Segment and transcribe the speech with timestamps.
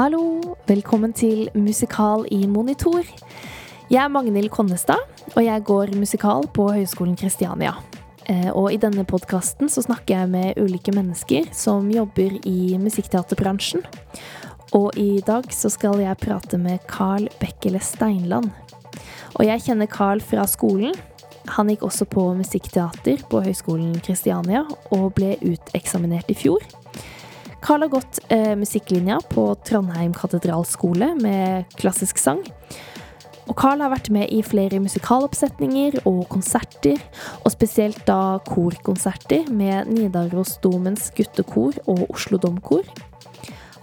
[0.00, 3.04] Hallo, velkommen til Musikal i monitor.
[3.92, 5.02] Jeg er Magnhild Konnestad,
[5.34, 7.74] og jeg går musikal på Høgskolen Kristiania.
[8.24, 13.84] Eh, Og i denne podkasten så snakker jeg med ulike mennesker som jobber i musikkteaterbransjen.
[14.72, 18.48] Og i dag så skal jeg prate med Carl Bekkele Steinland.
[19.36, 20.96] Og jeg kjenner Carl fra skolen.
[21.60, 24.64] Han gikk også på musikkteater på Høgskolen Kristiania
[24.96, 26.79] og ble uteksaminert i fjor.
[27.60, 32.40] Carl har gått eh, musikklinja på Trondheim katedralskole med klassisk sang.
[33.50, 37.00] Og Carl har vært med i flere musikaloppsetninger og konserter,
[37.42, 42.86] og spesielt da korkonserter med Nidarosdomens guttekor og Oslo Domkor.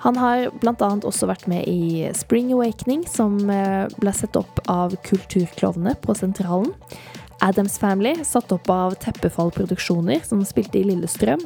[0.06, 0.74] Han har bl.a.
[0.80, 6.72] også vært med i Spring Awakening, som eh, ble sett opp av Kulturklovnene på Sentralen.
[7.44, 11.44] Adams Family, satt opp av Teppefall Produksjoner, som spilte i Lillestrøm.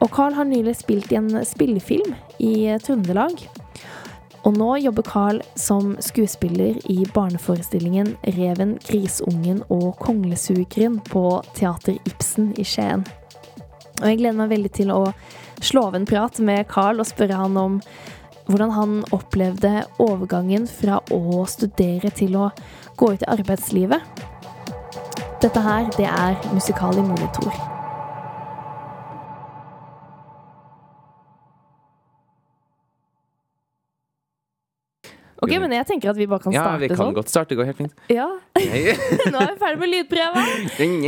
[0.00, 3.46] Og Carl har nylig spilt i en spillefilm i Trøndelag.
[4.46, 12.52] Og nå jobber Carl som skuespiller i barneforestillingen 'Reven, grisungen og konglesugeren' på Teater Ibsen
[12.58, 13.06] i Skien.
[14.02, 15.12] Og jeg gleder meg veldig til å
[15.60, 17.80] slå av en prat med Carl og spørre han om
[18.46, 22.50] hvordan han opplevde overgangen fra å studere til å
[22.96, 24.00] gå ut i arbeidslivet.
[25.42, 27.75] Dette her, det er Musikal i monitor.
[35.42, 37.14] Ok, men jeg tenker at vi bare kan Ja, starte vi kan sånn.
[37.16, 37.52] godt starte.
[37.52, 37.98] Det går helt fint.
[38.08, 38.28] Ja,
[39.32, 39.90] Nå er vi ferdig med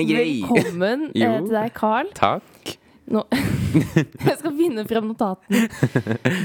[0.11, 0.27] grei.
[0.45, 2.11] Velkommen eh, til deg, Carl.
[2.19, 2.75] Takk.
[3.09, 3.23] Nå.
[4.29, 5.63] Jeg skal finne frem notatene.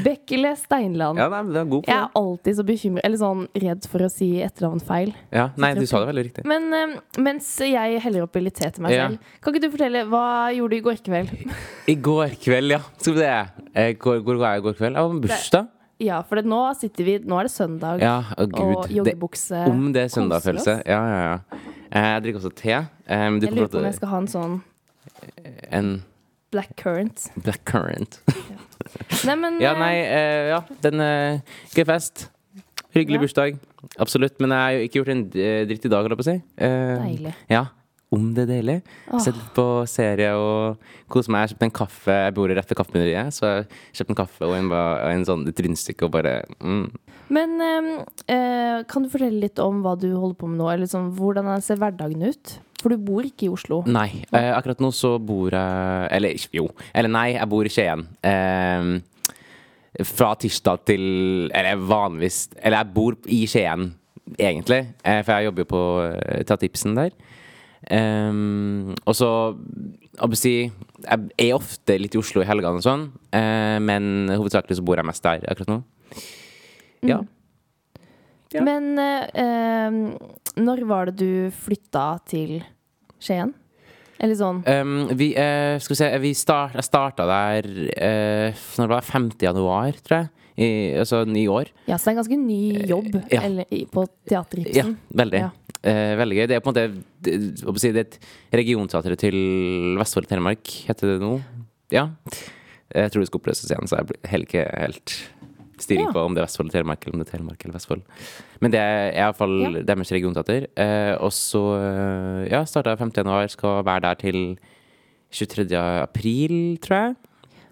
[0.05, 1.19] Bekkele Steinland.
[1.19, 4.05] Ja, nei, det er god på Jeg er alltid så bekymret, eller sånn redd for
[4.05, 5.11] å si etternavn feil.
[5.35, 6.45] Ja, nei, du sa det veldig riktig.
[6.47, 9.09] Men eh, mens jeg heller opp litt te til meg Ja.
[9.11, 10.23] selv, kan ikke du fortelle hva
[10.55, 11.35] gjorde du i går kveld?
[11.91, 12.81] I går kveld, ja.
[12.95, 14.95] Skal vi Hvor, hvor var jeg i går kveld?
[14.95, 15.72] Jeg var på bursdag.
[16.03, 19.55] Ja, for det, nå sitter vi Nå er det søndag, Ja, å og joggebukse.
[19.63, 20.75] Det, om det er søndagfølelse.
[20.89, 21.61] Ja, ja, ja.
[21.93, 22.77] Eh, Jeg drikker også te.
[23.07, 24.55] Um, du Jeg lurer på om jeg skal ha en sånn
[25.13, 25.91] til en
[26.53, 27.27] black currant.
[27.43, 28.19] black currant.
[29.25, 30.59] Nei, men Ja, eh, nei, uh, ja.
[30.83, 31.39] Den uh,
[31.73, 32.27] gøy fest.
[32.93, 33.21] Hyggelig Ja.
[33.25, 33.59] bursdag.
[33.99, 34.39] Absolutt.
[34.39, 36.29] Men jeg har jo ikke gjort en eh, dritt i dag, holdt jeg på å
[36.29, 36.35] si.
[36.61, 37.33] Uh, Deilig.
[37.49, 37.63] Ja.
[38.13, 38.79] Om det deilig.
[39.09, 39.19] Oh.
[39.23, 41.47] Sett på serie og kose meg.
[41.47, 42.17] Jeg kjøpte en kaffe.
[42.27, 43.69] Jeg bor rett ved kaffebryggeriet, så jeg
[43.99, 44.69] kjøpte en kaffe og en,
[45.09, 46.85] en sånn, et rundstykke og bare mm.
[47.33, 47.87] Men eh,
[48.35, 50.69] eh, kan du fortelle litt om hva du holder på med nå?
[50.73, 52.57] Eller sånn, hvordan ser hverdagen ut?
[52.83, 53.79] For du bor ikke i Oslo.
[53.87, 54.09] Nei.
[54.35, 56.67] Eh, akkurat nå så bor jeg Eller jo.
[56.91, 58.03] Eller nei, jeg bor i Skien.
[58.27, 61.03] Eh, fra tirsdag til
[61.53, 63.93] Eller vanligvis Eller jeg bor i Skien,
[64.35, 64.81] egentlig.
[65.03, 67.15] Eh, for jeg jobber jo på uh, Teater Ibsen der.
[67.91, 69.29] Um, og så
[70.13, 70.53] jeg si,
[71.03, 75.01] Jeg er ofte litt i Oslo i helgene og sånn, uh, men hovedsakelig så bor
[75.01, 75.79] jeg mest der akkurat nå.
[77.03, 77.19] Ja.
[78.53, 78.61] Ja.
[78.61, 79.97] Men uh,
[80.61, 82.61] når var det du flytta til
[83.23, 83.55] Skien?
[84.23, 88.85] Eller sånn Um, vi, uh, skal vi se, vi start, jeg starta der uh, Når
[88.85, 89.29] det var 5.
[89.41, 90.42] januar, tror jeg.
[90.57, 91.71] I, altså ni år.
[91.87, 93.41] Ja, så det er en ganske ny jobb ja.
[93.47, 95.39] eller, på Teater Ja, veldig.
[95.39, 95.49] Ja.
[95.83, 96.47] Eh, veldig gøy.
[96.47, 97.37] Det er på en måte det,
[97.81, 98.19] si, det er et
[98.61, 99.37] regionteater til
[99.99, 101.31] Vestfold og Telemark, heter det nå.
[101.91, 102.09] Ja.
[102.93, 105.15] Jeg tror det skal oppløses igjen, så jeg heller ikke helt
[105.81, 106.11] styring Ja.
[106.13, 108.03] på om det er Vestfold eller Telemark, eller om det er Telemark eller Vestfold.
[108.61, 109.81] Men det er iallfall Ja.
[109.89, 110.67] deres regionteater.
[110.77, 113.11] Eh, og så eh, ja, starta jeg 5.
[113.17, 114.39] januar, skal være der til
[115.33, 115.73] 23.
[116.05, 117.15] april, tror jeg.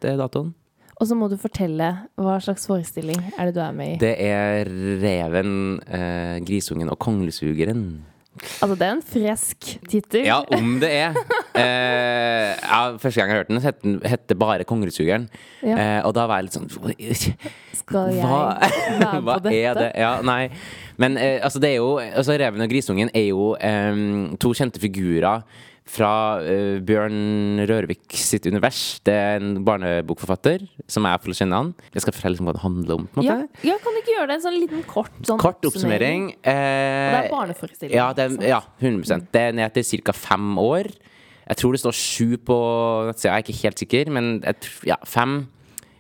[0.02, 0.53] Det er datoen.
[1.02, 1.88] Og så må du fortelle
[2.22, 4.00] hva slags forestilling er det du er med i.
[4.04, 4.70] Det er
[5.02, 5.54] Reven,
[5.90, 7.86] eh, Grisungen og Konglesugeren.
[8.62, 10.24] Altså, det er en fresk tittel.
[10.30, 11.18] Ja, om det er.
[11.58, 15.26] Eh, ja, første gang jeg hørte den, het den het det bare Konglesugeren.
[15.66, 15.74] Ja.
[15.76, 16.70] Eh, og da var jeg litt sånn
[17.82, 18.46] Skal jeg Hva,
[19.02, 19.58] være på dette?
[19.58, 19.90] er det?
[20.00, 20.46] Ja, nei.
[21.02, 24.06] Men eh, altså, det er jo altså, Reven og Grisungen er jo eh,
[24.40, 25.42] to kjente figurer
[25.91, 28.99] fra uh, Bjørn Rørvik sitt univers.
[29.03, 31.72] Det er en barnebokforfatter som får kjenne han.
[31.93, 33.08] Jeg skal fortelle liksom hva det handler om.
[33.11, 35.41] på en Ja, måte ja, kan du ikke gjøre det en sånn liten kort sånn
[35.41, 36.29] Kort oppsummering.
[36.32, 37.96] Og det Eh, er barneforestilling.
[37.96, 40.11] ja, det, er- ja, 100 Det er ned til ca.
[40.14, 40.88] fem år.
[41.47, 42.58] Jeg tror det står sju på
[43.09, 44.55] nettsida, jeg er ikke helt sikker, men jeg,
[44.87, 45.47] ja, fem.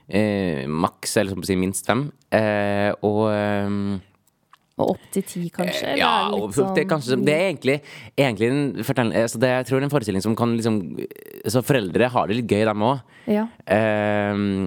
[0.09, 2.11] Eh, maks, eller som å si minst fem.
[2.31, 4.01] Eh, og ehm,
[4.81, 5.93] Og opp til ti, kanskje?
[5.93, 7.77] eller ja, er det og sånn det, er kanskje, det er egentlig,
[8.17, 10.81] egentlig en fortell, altså det, Jeg tror det er en forestilling som kan liksom
[11.53, 13.01] Så foreldre har det litt gøy, dem òg.
[13.29, 13.45] Ja.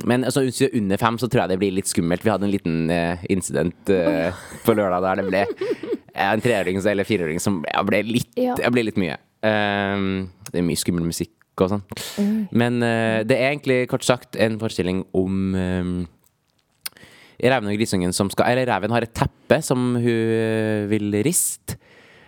[0.07, 2.23] men altså, er under fem, så tror jeg det blir litt skummelt.
[2.25, 4.31] Vi hadde en liten uh, incident uh,
[4.65, 5.43] på lørdag der det ble
[6.15, 8.55] eh, en treåring eller fireåring som jeg ble litt, Ja.
[8.61, 8.71] ja.
[8.73, 9.19] ble litt mye.
[9.45, 11.85] Um, det er mye skummel musikk og sånn.
[12.55, 15.97] Men uh, det er egentlig kort sagt en forestilling om ehm,
[17.41, 21.79] reven og grisungen som skal Eller reven har et teppe som hun eh, vil riste.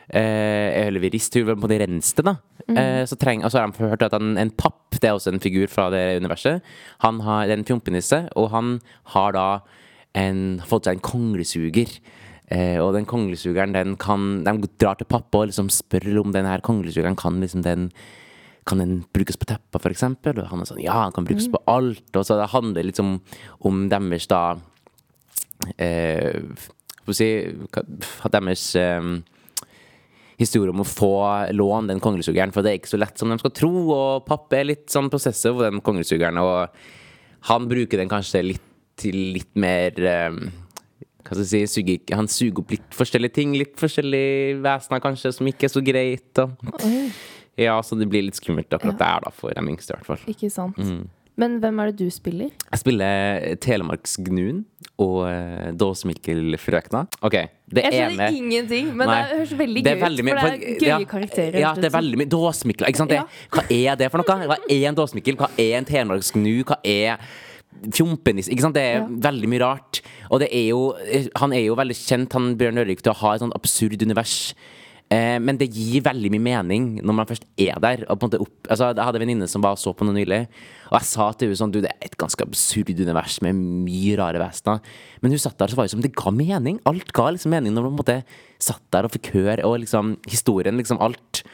[0.06, 2.37] Eh, eller vil riste, hun vil på det renste, da.
[2.67, 2.76] Mm.
[2.79, 5.43] Eh, så, treng, så har de hørt at en, en papp, det er også en
[5.43, 6.62] figur fra det universet,
[7.03, 8.76] han har det er en fjompenisse, og han
[9.14, 9.47] har da
[10.19, 11.91] en, fått seg en konglesuger.
[12.55, 16.47] Eh, og den konglesugeren, den kan De drar til pappa og liksom spør om den
[16.47, 17.88] her konglesugeren kan liksom den
[18.67, 20.41] kan den brukes på tepper, for eksempel?
[20.43, 22.09] Og han er sånn, ja, den kan brukes på alt.
[22.19, 23.20] Og så det handler liksom
[23.67, 25.45] om deres da eh, Hva skal jeg
[27.17, 27.29] si
[27.73, 29.08] hva- Deres eh,
[30.38, 31.12] historie om å få
[31.56, 33.70] lån den konglesugeren, for det er ikke så lett som de skal tro.
[33.94, 36.69] Og papp er litt sånn prosesser over den konglesugeren, og
[37.49, 38.62] han bruker den kanskje litt
[38.97, 40.37] til litt mer eh,
[41.26, 45.32] hva skal jeg si, suger, Han suger opp litt forskjellige ting, litt forskjellige vesener kanskje,
[45.35, 46.38] som ikke er så greit.
[46.38, 46.70] Og,
[47.59, 50.23] ja, så det blir litt skummelt akkurat der, da, for de yngste, i hvert fall.
[50.31, 50.79] ikke sant.
[50.79, 51.02] Mm.
[51.37, 52.53] Men hvem er det du spiller?
[52.73, 54.62] Jeg spiller Telemarksgnuen
[55.03, 57.03] og uh, Dåsemikkelfrøkna.
[57.29, 57.37] OK,
[57.69, 59.19] det Jeg ene skjønner ingenting, men Nei.
[59.21, 60.00] det høres veldig gøy ut.
[60.00, 61.59] For det er gøye ja, karakterer.
[61.61, 62.88] Ja, det er veldig mye Dåsemikkel.
[62.88, 63.12] Ikke sant?
[63.12, 63.27] Ja.
[63.53, 64.49] Hva er det for noe?
[64.49, 65.37] Hva er en dåsemikkel?
[65.43, 66.55] Hva er en telemarksgnu?
[66.71, 67.21] Hva er
[67.93, 68.49] fjompenis.
[68.49, 68.79] Ikke sant?
[68.79, 69.06] Det er Ja.
[69.06, 70.00] veldig mye rart.
[70.31, 70.94] Og det er jo
[71.37, 74.55] Han er jo veldig kjent, han Bjørn Ørvik, til å ha et sånt absurd univers.
[75.06, 78.03] Eh, men det gir veldig mye mening når man først er der.
[78.11, 80.41] Og opp, altså, jeg hadde en venninne som bare så på noe nylig,
[80.91, 84.17] og jeg sa til henne sånn Du, det er et ganske absurd univers med mye
[84.19, 84.82] rare vesener.
[85.23, 86.81] Men hun satt der, så var det som det ga mening.
[86.91, 89.79] Alt ga liksom mening når man på en måte satt der og fikk høre, og
[89.85, 91.44] liksom historien, liksom alt.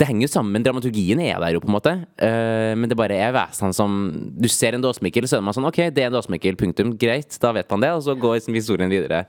[0.00, 1.92] Det henger jo sammen, dramaturgien er der jo, på en måte.
[2.18, 3.98] Uh, men det bare er vesenene som
[4.34, 6.96] Du ser en dåsemikkel, så er man sånn OK, det er en dåsemikkel, punktum.
[6.98, 9.26] Greit, da vet man det, og så går liksom historien videre.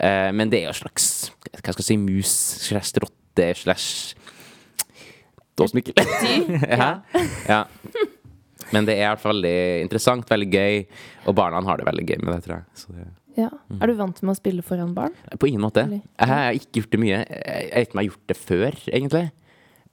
[0.00, 1.06] Eh, men det er jo en slags
[1.50, 2.32] Hva skal jeg si mus
[2.64, 4.16] slash rotte slash
[5.60, 5.94] dåsemikkel.
[6.80, 6.90] ja.
[7.48, 7.60] ja.
[8.70, 10.84] Men det er i hvert fall veldig interessant, veldig gøy,
[11.28, 12.68] og barna har det veldig gøy med det, tror jeg.
[12.78, 13.08] Så det
[13.38, 13.48] Ja.
[13.70, 13.78] Mm.
[13.80, 15.14] Er du vant med å spille foran barn?
[15.38, 15.84] på ingen måte.
[15.84, 17.18] Eller- Jeg har ikke gjort det mye.
[17.28, 19.26] Jeg vet ikke om jeg har gjort det før, egentlig.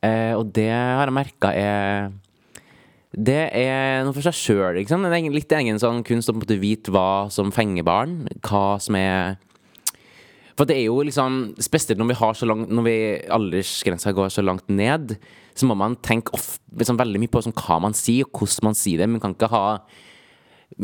[0.03, 2.11] Uh, og det har jeg merka er
[3.17, 5.01] Det er noe for seg sjøl, liksom.
[5.01, 8.27] Det er litt egen sånn kunst å vite hva som fenger barn.
[8.45, 9.37] Hva som er
[10.57, 12.97] For det er jo liksom Spesielt når vi har så langt Når vi
[13.37, 15.17] aldersgrensa går så langt ned,
[15.57, 18.67] så må man tenke off, liksom, veldig mye på sånn, hva man sier, og hvordan
[18.67, 19.07] man sier det.
[19.09, 19.63] Man kan ikke ha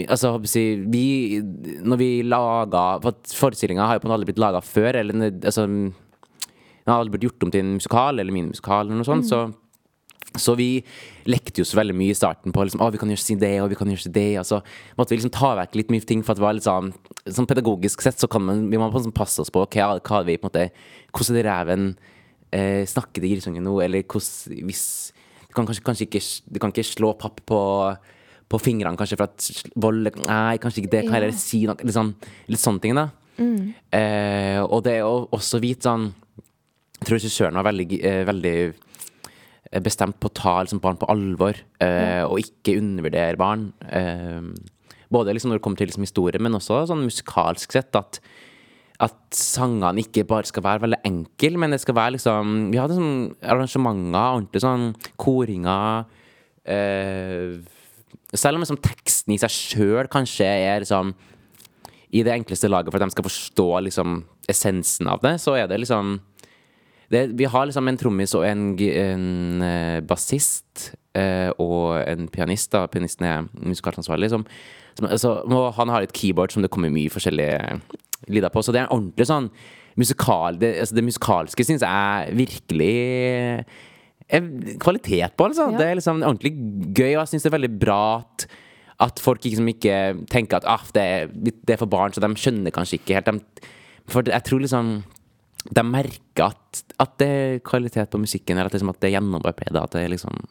[0.08, 1.42] Altså, vi,
[1.84, 4.98] når vi laga For forestillinga har jo på en måte aldri blitt laga før.
[5.02, 5.92] Eller altså Den
[6.88, 9.28] har aldri blitt gjort om til en musikal eller minimusikal eller noe sånt.
[9.30, 9.44] Så,
[10.40, 10.68] så vi
[11.30, 13.54] lekte jo så veldig mye i starten på liksom, å, vi kan gjøre si det,
[13.62, 14.30] og vi kan gjøre si det.
[14.42, 14.60] Og så
[14.98, 16.94] måtte vi liksom ta vekk litt mye ting, for at det var litt sånn
[17.24, 20.36] Sånn pedagogisk sett så kan man Vi må på passe oss på okay, hva, vi
[20.36, 20.66] på en måte
[21.16, 21.86] Hvordan er reven
[22.52, 25.14] eh, snakker til grisungen nå, eller hvordan Hvis
[25.48, 27.62] Du kan kanskje, kanskje ikke Du kan ikke slå papp på
[28.54, 31.00] på fingrene, kanskje, for at vold Nei, kanskje ikke det.
[31.08, 32.12] Kan jeg heller si noe Litt sånn,
[32.52, 33.08] litt sånne ting, da.
[33.98, 36.12] Eh, og det jo også vite sånn
[37.00, 38.58] Jeg tror regissøren var veldig, eh, veldig
[39.82, 43.72] bestemt på å ta liksom, barn på alvor, eh, og ikke undervurdere barn.
[43.90, 44.42] Eh,
[45.14, 47.96] både liksom når det kommer til liksom, historie, men også sånn musikalsk sett.
[47.98, 48.20] At,
[49.04, 52.98] at sangene ikke bare skal være veldig enkle, men det skal være liksom Vi hadde
[53.00, 54.90] sånn arrangementer, ordentlig sånn
[55.22, 56.10] koringer.
[56.64, 57.62] Eh,
[58.34, 61.14] selv om liksom, teksten i seg sjøl kanskje er liksom
[62.14, 64.20] i det enkleste laget for at de skal forstå liksom
[64.50, 66.20] essensen av det, så er det liksom
[67.14, 72.72] det, Vi har liksom en trommis og en, en eh, bassist eh, og en pianist.
[72.74, 74.32] da Pianisten er musikalsansvarlig.
[74.34, 74.48] Som,
[74.98, 77.80] som, altså, og han har et keyboard som det kommer mye forskjellige
[78.34, 78.64] lyder på.
[78.64, 79.50] Så det er en ordentlig sånn
[80.00, 82.94] musikal Det, altså, det musikalske syns jeg virkelig
[84.34, 84.46] er
[84.82, 85.68] kvalitet på, altså.
[85.70, 85.78] Ja.
[85.78, 86.56] Det er liksom ordentlig
[86.98, 88.48] gøy, og jeg syns det er veldig bra at
[89.02, 89.96] at folk liksom ikke
[90.32, 93.30] tenker at ah, det, er, det er for barn, så de skjønner kanskje ikke helt.
[93.30, 93.68] De,
[94.12, 94.94] for jeg tror liksom
[95.72, 99.18] de merker at, at det er kvalitet på musikken, eller at, liksom, at det er
[99.18, 99.80] gjennomarbeidet.
[99.80, 100.44] At det er liksom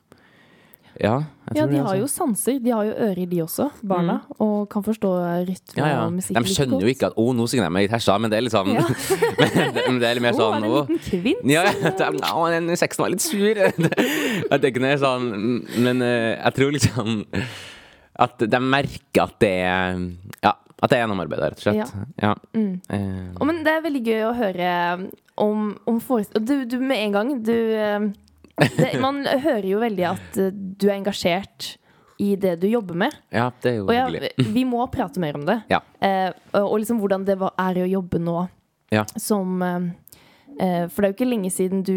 [1.00, 1.24] Ja.
[1.56, 2.22] Ja, de det, har jo altså.
[2.22, 2.58] sanser.
[2.60, 4.18] De har jo ører, de også, barna.
[4.44, 5.10] Og kan forstå
[5.48, 6.02] rytme ja, ja.
[6.04, 8.30] og musikk De skjønner jo ikke at 'Å, nå synger de med litt hersa', men
[8.30, 8.84] det er litt sånn Ja.
[9.88, 11.44] men, det, er litt mer Å, sånn er det en liten kvint?
[11.48, 13.62] Ja, ja, å, den sexen var litt sur.
[14.52, 15.28] At det ikke er sånn
[15.80, 17.24] Men eh, jeg tror liksom
[18.22, 20.00] at de merker at det er
[20.44, 21.92] Ja, at det er gjennomarbeidet, rett og slett.
[22.22, 22.32] Ja.
[22.54, 24.70] Eh, Å, men det er veldig gøy å høre
[25.40, 28.08] om, om forestillinger Du, du med en gang Du eh,
[28.76, 31.76] det, Man hører jo veldig at eh, du er engasjert
[32.22, 33.14] i det du jobber med.
[33.34, 34.32] ja, det er jo Og ja, hyggelig.
[34.54, 35.56] vi må prate mer om det.
[35.72, 35.80] Ja.
[35.98, 36.28] Eh,
[36.60, 38.36] og liksom hvordan det er å jobbe nå
[38.92, 39.02] Ja.
[39.18, 39.88] som eh,
[40.60, 41.96] eh, For det er jo ikke lenge siden du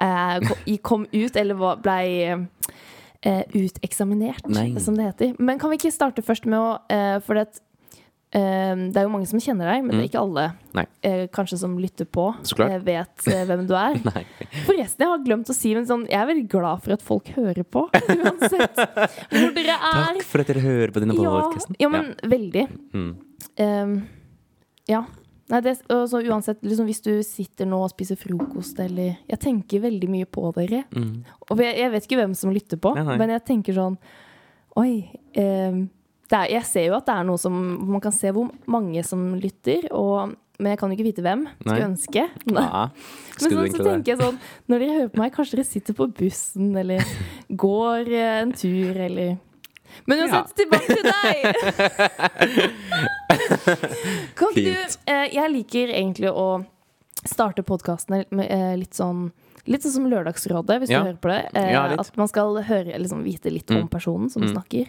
[0.00, 2.08] eh, kom ut, eller blei
[3.26, 4.72] eh, uteksaminert, Nei.
[4.82, 5.36] som det heter.
[5.38, 7.60] Men kan vi ikke starte først med å eh, For det,
[8.32, 10.42] Det er jo mange som kjenner deg, men det er ikke alle
[11.06, 12.24] eh, kanskje som lytter på,
[12.84, 13.96] vet eh, hvem du er.
[14.66, 17.30] Forresten, jeg har glemt å si, men sånn, jeg er veldig glad for at folk
[17.36, 17.86] hører på.
[18.16, 20.18] Uansett hvor dere er.
[20.18, 21.78] Takk for at dere hører på denne Ja, podcasten.
[21.80, 22.66] ja, men veldig.
[22.92, 23.08] Mm.
[23.62, 23.96] Um,
[24.90, 25.04] ja.
[25.46, 29.84] Nei, det, og uansett, liksom, hvis du sitter nå og spiser frokost, eller Jeg tenker
[29.86, 30.82] veldig mye på dere.
[30.90, 31.20] Mm.
[31.46, 33.20] Og jeg, jeg vet ikke hvem som lytter på, Nei, nei.
[33.22, 33.96] men jeg tenker sånn
[34.76, 35.06] Oi.
[35.38, 35.95] ehm, det
[36.34, 37.52] er, jeg ser jo at det er noe som
[37.90, 41.46] Man kan se hvor mange som lytter, og, men jeg kan jo ikke vite hvem.
[41.60, 41.86] Skulle Nei.
[41.86, 42.22] ønske.
[42.50, 42.88] Ja.
[43.36, 45.94] Men Skulle så, så tenker jeg sånn Når dere hører på meg, kanskje dere sitter
[45.94, 47.04] på bussen, eller
[47.64, 49.36] går eh, en tur, eller
[50.08, 51.36] Men uansett, tilbake til deg!
[54.38, 56.46] kan ikke du eh, Jeg liker egentlig å
[57.26, 59.28] starte podkastene med eh, litt sånn
[59.66, 61.00] Litt sånn som Lørdagsrådet, hvis Ja.
[61.02, 61.40] du hører på det.
[61.58, 63.88] Eh, Ja, at man skal høre, liksom, vite litt om Mm.
[63.90, 64.52] personen som Mm.
[64.54, 64.86] snakker.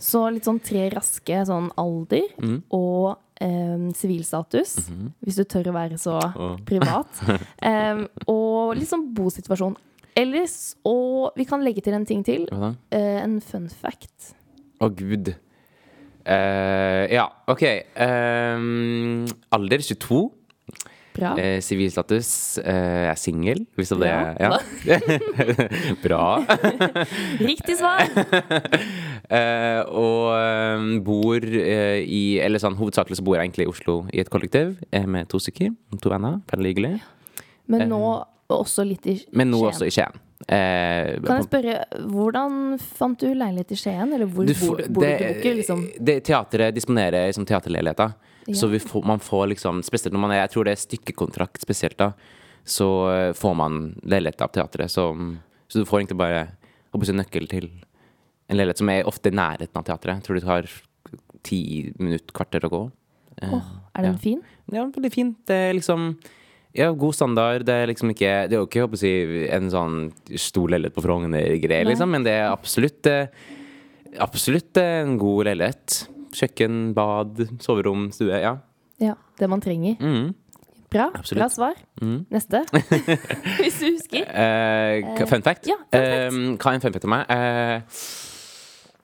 [0.00, 2.62] Så litt sånn tre raske sånn alder Mm.
[2.72, 5.12] og eh, sivilstatus, -hmm.
[5.24, 6.56] hvis du tør å være så oh.
[6.64, 7.08] privat.
[7.62, 9.76] Em, og litt sånn bosituasjon.
[10.16, 12.48] Ellers, og vi kan legge til en ting til.
[12.90, 14.34] Eh, en fun fact.
[14.80, 15.34] Å, gud.
[16.26, 17.62] Uh, ja, OK.
[17.96, 20.30] Um, alder 22.
[21.16, 21.32] Bra.
[21.38, 22.58] Eh, Sivilstatus.
[22.62, 24.58] eh, jeg er singel, hvis det er Ja.
[26.04, 26.44] Bra.
[27.50, 28.06] Riktig svar!
[29.30, 33.94] Eh, og eh, bor eh, i Eller sånn hovedsakelig så bor jeg egentlig i Oslo
[34.10, 35.70] i et kollektiv eh, med to stykker.
[36.02, 36.40] To venner.
[36.50, 36.90] Veldig hyggelig.
[37.70, 38.00] Men nå
[38.50, 39.30] også litt i Skien.
[39.38, 40.18] Men nå også i Skien.
[40.50, 41.76] Eh, Kan jeg spørre,
[42.10, 44.16] hvordan fant du leilighet i Skien?
[44.16, 45.06] Eller hvor Du bor, bor du?
[45.06, 48.16] det- Du ikke liksom det, teateret disponerer liksom teaterleiligheter.
[48.46, 48.54] Ja.
[48.56, 51.60] Så vi får, man får liksom Spesielt når man er Jeg tror det er stykkekontrakt
[51.62, 52.12] spesielt, da.
[52.64, 54.92] Så eh, får man leilighet av teatret.
[54.92, 55.10] Så,
[55.68, 56.42] så du får egentlig bare
[56.90, 57.70] håper nøkkel til
[58.50, 60.18] en leilighet som er ofte i nærheten av teatret.
[60.18, 60.70] Jeg tror det tar
[61.46, 61.60] ti
[61.98, 62.82] minutter, kvarter å gå.
[63.46, 64.20] Oh, Er den ja.
[64.20, 64.42] fin?
[64.70, 65.38] Ja, veldig fint.
[65.48, 66.12] Det er liksom
[66.76, 67.64] ja, god standard.
[67.66, 69.12] Det er liksom ikke Det er jo ikke si,
[69.50, 69.96] en sånn
[70.38, 73.26] stor leilighet på Frogner-greie, liksom, men det er absolutt eh,
[74.20, 76.00] Absolutt en god leilighet.
[76.36, 78.36] Kjøkken, bad, soverom, stue.
[78.38, 78.56] Ja.
[79.00, 79.16] Ja.
[79.40, 79.96] Det man trenger.
[80.00, 80.32] Mm.
[80.90, 81.06] Bra.
[81.14, 81.40] Absolutt.
[81.40, 81.78] Bra svar.
[82.02, 82.24] Mm.
[82.34, 82.64] Neste.
[83.62, 84.26] Hvis du husker.
[84.26, 85.68] Uh, fun fact?
[85.70, 86.34] ja, fun fact.
[86.34, 87.30] Uh, hva er en fun fact om meg?
[87.30, 88.00] Uh,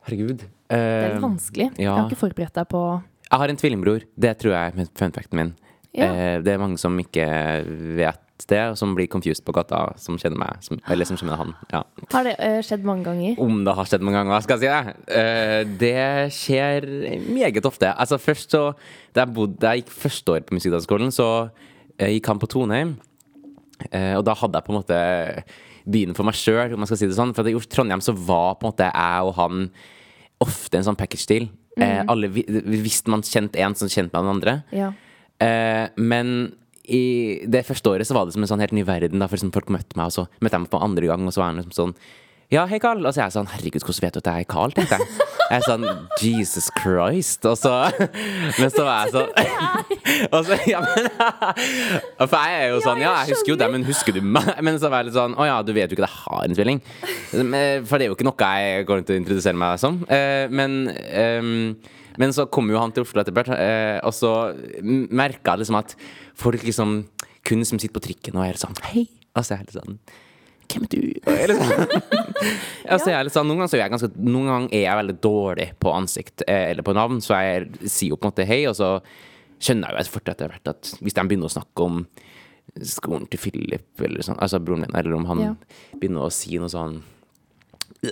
[0.09, 0.47] herregud.
[0.67, 1.69] Det er litt vanskelig.
[1.79, 2.87] Jeg har ikke forberedt deg på
[3.27, 4.05] jeg har en tvillingbror.
[4.15, 5.49] Det tror jeg er fun facten min.
[5.97, 6.39] Ja.
[6.45, 7.27] Det er mange som ikke
[7.99, 10.59] vet og som blir confused på gata, som kjenner meg.
[10.61, 11.55] Som, eller som kjenner han.
[11.73, 11.81] Ja.
[12.13, 13.39] Har det uh, skjedd mange ganger?
[13.41, 14.97] Om det har skjedd mange ganger, skal jeg si det.
[15.09, 16.87] Uh, det skjer
[17.33, 17.89] meget ofte.
[17.97, 18.63] Altså først så
[19.17, 21.29] Da jeg, bodde, da jeg gikk første år på Musikkdanskolen, så
[21.99, 22.91] eh, gikk han på Toneheim.
[23.91, 24.99] Eh, og da hadde jeg på en måte
[25.89, 27.33] byen for meg sjøl, om man skal si det sånn.
[27.37, 29.71] For i Trondheim så var på en måte jeg og han
[30.45, 31.49] ofte en sånn package-deal.
[31.81, 32.45] Eh, alle, vi-
[32.85, 34.55] hvis man kjente en, så kjente man den andre.
[34.77, 34.93] Ja.
[35.97, 36.53] Men
[36.89, 39.19] i det første året så var det som en sånn helt ny verden.
[39.23, 41.35] Da, for liksom folk møtte meg, og så møtte jeg meg på andre gang, og
[41.35, 41.97] så var han liksom sånn
[42.55, 43.01] Ja, hei, Carl.
[43.03, 44.71] Og så er jeg sånn Herregud, hvordan vet du at jeg er Carl?
[44.77, 45.09] tenkte jeg.
[45.47, 45.87] Jeg er sånn
[46.23, 47.43] Jesus Christ.
[47.51, 47.73] Og så
[48.61, 49.31] Men så var jeg sånn
[50.37, 51.09] Og så, ja, men
[52.31, 54.53] For jeg er jo sånn Ja, jeg husker jo det, men husker du meg?
[54.63, 56.47] Men så var jeg litt sånn Å ja, du vet jo ikke at jeg har
[56.47, 56.81] en tvilling.
[57.35, 59.99] For det er jo ikke noe jeg går rundt og introduserer meg som.
[60.07, 61.61] Eh, Men ehm,
[62.19, 64.31] men så kom jo han til Oslo etter hvert, eh, og så
[64.85, 65.97] merka jeg liksom at
[66.39, 66.97] folk liksom
[67.47, 69.07] kun som sitter på trikken og er sånn Hei!
[69.37, 69.99] Og så er jeg litt sånn
[70.67, 71.03] Hvem er du?
[71.31, 71.85] Er sånn,
[72.91, 74.99] altså, jeg er litt sånn, noen ganger så er jeg ganske Noen ganger er jeg
[75.01, 78.49] veldig dårlig på ansikt eh, eller på navn, så jeg sier jo på en måte
[78.49, 78.89] hei, og så
[79.63, 82.03] skjønner jeg jo fort etter hvert at hvis de begynner å snakke om
[82.83, 85.53] skolen til Philip, eller sånn, altså broren min, eller om han Ja.
[86.01, 86.99] begynner å si noe sånn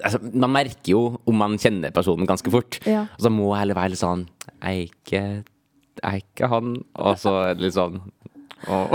[0.01, 2.81] altså, Man merker jo om man kjenner personen ganske fort.
[2.89, 3.07] Ja.
[3.17, 4.27] Og så må jeg heller være litt sånn
[4.65, 5.23] er ikke,
[6.03, 6.77] er ikke han.
[6.95, 8.01] Og så litt sånn
[8.71, 8.95] og,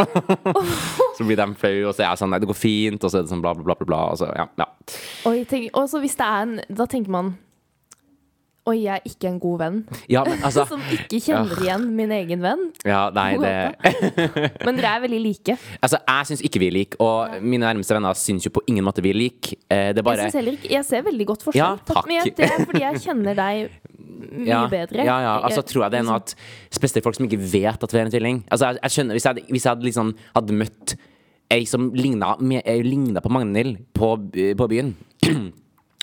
[1.17, 3.19] Så blir de flaue, og så er jeg sånn Nei, det går fint, og så
[3.19, 3.75] er det sånn bla, bla, bla.
[3.77, 4.67] bla, bla og så, ja, ja.
[5.27, 7.35] Og så hvis det er en Da tenker man
[8.69, 9.77] Oi, jeg er ikke en god venn.
[10.11, 12.65] ja men altså Som ikke kjenner igjen min egen venn.
[12.85, 13.53] Ja, nei, det
[14.65, 15.57] Men dere er veldig like.
[15.83, 18.85] Altså, jeg syns ikke vi er like, og mine nærmeste venner syns jo på ingen
[18.85, 19.55] måte vi er like.
[19.69, 21.63] Eh, Det er Jeg, bare synes heller jeg ser veldig godt forskjell.
[21.63, 22.05] Ja, takk.
[22.07, 23.69] Men jeg, det er fordi jeg kjenner deg
[24.39, 25.05] mye ja, bedre.
[25.05, 25.35] Ja, ja.
[25.47, 26.35] Altså, tror jeg det er noe at
[26.75, 28.43] Spesielt folk som ikke vet at vi er en tvilling.
[28.51, 30.95] Altså, jeg, jeg skjønner, Hvis jeg, hvis jeg hadde, liksom, hadde møtt
[31.49, 34.11] ei som ligna, eh, på Magnhild på,
[34.57, 34.93] på byen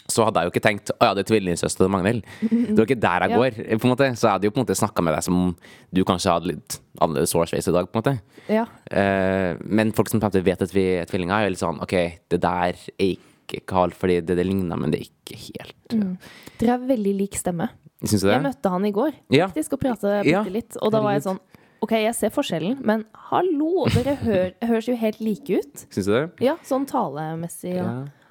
[0.08, 2.24] så hadde jeg jo ikke tenkt å ja, det er tvillingsøster Magnhild.
[2.50, 3.38] Det var ikke der jeg Ja.
[3.42, 3.50] går.
[3.80, 5.56] på en måte Så jeg hadde jo på en måte snakka med deg som
[5.92, 7.88] du kanskje hadde litt annerledes hårsveis i dag.
[7.90, 8.66] på en måte Ja.
[8.92, 11.62] uh, Men folk som på en måte vet at vi er tvillinger, er jo litt
[11.64, 11.96] sånn OK,
[12.30, 15.88] det der er ikke Carl fordi det, det ligner, men det er ikke helt.
[15.94, 16.16] Mm.
[16.58, 17.68] Dere har veldig lik stemme.
[18.02, 18.34] Syns du det?
[18.34, 20.42] Jeg møtte han i går faktisk og pratet Ja.
[20.42, 21.38] litt, og da var jeg sånn
[21.82, 25.82] Ok, jeg ser forskjellen, men hallo, dere hør, høres jo helt like ut.
[25.92, 26.22] Syns du det?
[26.40, 27.74] Ja, sånn talemessig.
[27.76, 27.84] Og.
[27.84, 28.25] Ja.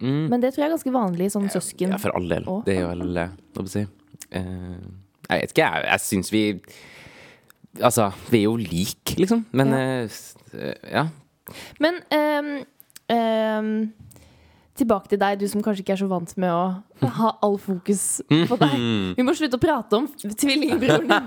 [0.00, 0.24] Mm.
[0.32, 1.92] Men det tror jeg er ganske vanlig sånn søsken.
[1.94, 2.48] Ja, for all del.
[2.66, 4.80] Det er vel eh, Hva skal jeg si eh,
[5.28, 5.86] Jeg vet ikke, jeg.
[5.88, 6.42] Jeg syns vi
[7.84, 9.46] Altså, vi er jo like, liksom.
[9.52, 9.86] Men Ja.
[10.48, 11.02] Uh, ja.
[11.78, 12.48] Men um,
[13.12, 13.92] um,
[14.78, 18.20] tilbake til deg, du som kanskje ikke er så vant med å ha all fokus
[18.28, 18.74] på deg.
[19.18, 21.24] Vi må slutte å prate om tvillingbroren din.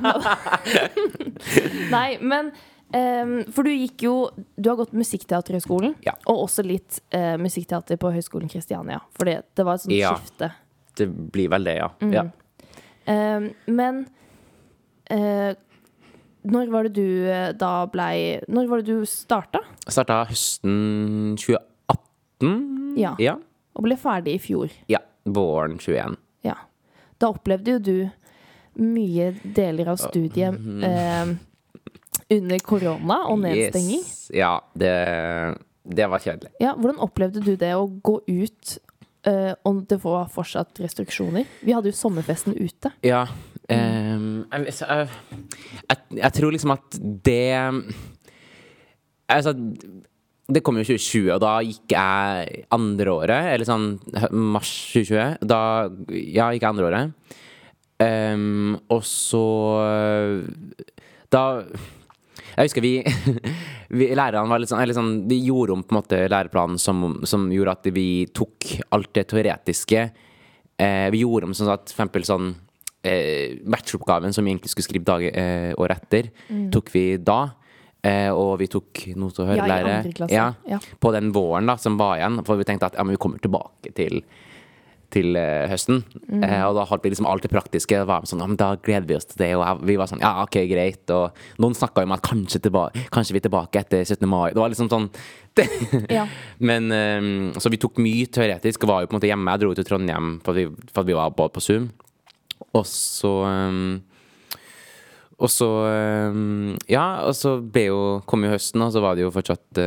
[1.95, 2.51] Nei, men
[2.93, 4.13] ehm, For du gikk jo
[4.57, 6.13] Du har gått Musikkteaterhøgskolen, Ja.
[6.25, 8.99] og også litt uh, musikkteater på Høgskolen Kristiania.
[9.17, 10.15] For det var et sånt Ja.
[10.15, 10.51] skifte.
[10.95, 11.89] Det blir vel det, ja.
[12.01, 12.13] Mm.
[12.13, 12.23] ja.
[13.07, 14.05] Um, men
[15.11, 15.53] uh,
[16.43, 19.59] når var det du eh, da blei Når var det du starta?
[19.85, 22.97] Jeg starta høsten 2018.
[22.97, 23.15] Ja.
[23.21, 23.35] ja.
[23.77, 24.73] Og ble ferdig i fjor?
[24.89, 24.99] Ja.
[25.29, 26.17] Våren 21.
[26.47, 26.55] Ja.
[27.21, 27.95] Da opplevde jo du
[28.81, 30.55] mye deler av studiet
[30.87, 31.33] eh,
[32.31, 34.03] under korona og nedstenging.
[34.03, 34.29] Yes.
[34.35, 34.93] Ja, det,
[35.83, 36.53] det var kjedelig.
[36.63, 38.77] Ja, hvordan opplevde du det å gå ut
[39.27, 41.47] uh, om det var fortsatt restriksjoner?
[41.65, 42.93] Vi hadde jo sommerfesten ute.
[43.05, 43.25] Ja.
[43.71, 45.11] Um, jeg, jeg,
[45.87, 47.45] jeg, jeg tror liksom at det
[49.31, 49.53] Altså,
[50.51, 53.85] det kom jo 2020, og da gikk jeg andre året, eller sånn
[54.35, 55.45] mars 2020.
[55.47, 55.61] Da
[56.11, 57.37] Ja, gikk jeg andre året.
[58.01, 59.45] Ehm, og så
[61.31, 61.63] Da
[62.55, 62.93] Jeg husker vi,
[63.99, 67.21] vi Lærerne var litt sånn, eller sånn De gjorde om på en måte læreplanen som,
[67.27, 72.01] som gjorde at vi tok alt det teoretiske eh, Vi gjorde om sånn at for
[72.03, 72.51] eksempel sånn
[73.07, 76.29] eh, Matchoppgaven som vi egentlig skulle skrive dag, eh, året etter,
[76.73, 77.39] tok vi da.
[78.01, 80.33] Eh, og vi tok og i hørelære andre klasse.
[80.33, 80.79] ja, Ja.
[81.01, 82.39] på den våren da som var igjen.
[82.45, 84.21] For vi tenkte at ja, men vi kommer tilbake til
[85.13, 86.01] til eh, høsten.
[86.27, 86.43] Mm.
[86.45, 88.01] Eh, og da holdt vi liksom alt det praktiske.
[88.29, 89.51] Sånn, ja, da gleder vi oss til det.
[89.59, 91.03] Og vi var sånn, ja, ok, greit.
[91.13, 94.27] Og noen snakka om at kanskje, tilbake, kanskje vi er tilbake etter 17.
[94.29, 94.51] mai.
[94.55, 95.09] Det var liksom sånn.
[96.07, 96.23] Ja.
[96.63, 98.85] Men um, Så vi tok mye teoretisk.
[98.87, 99.51] Var jo på en måte hjemme.
[99.51, 101.89] Jeg dro til Trondheim for at vi, for at vi var på, på Zoom.
[102.71, 103.99] Og så um,
[105.35, 105.67] Og så
[106.31, 109.83] um, Ja, og så ble jo, kom jo høsten, og så var det jo fortsatt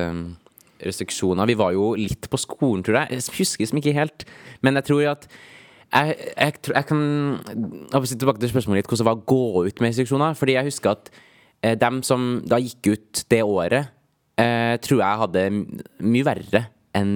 [0.82, 1.48] restriksjoner.
[1.50, 3.18] Vi var jo litt på skolen, tror jeg.
[3.20, 4.26] Jeg husker liksom ikke helt.
[4.64, 5.28] Men jeg tror at
[5.94, 7.02] jeg, jeg, tror, jeg kan
[7.92, 10.38] jeg tilbake til spørsmålet litt, hvordan det var å gå ut med restriksjoner.
[10.38, 11.12] Fordi jeg husker at
[11.62, 13.92] eh, dem som da gikk ut det året,
[14.40, 15.44] eh, tror jeg hadde
[16.02, 17.14] mye verre enn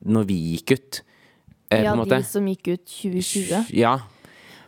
[0.00, 1.02] når vi gikk ut.
[1.70, 3.74] Eh, ja, de som gikk ut 2020.
[3.76, 3.98] Ja.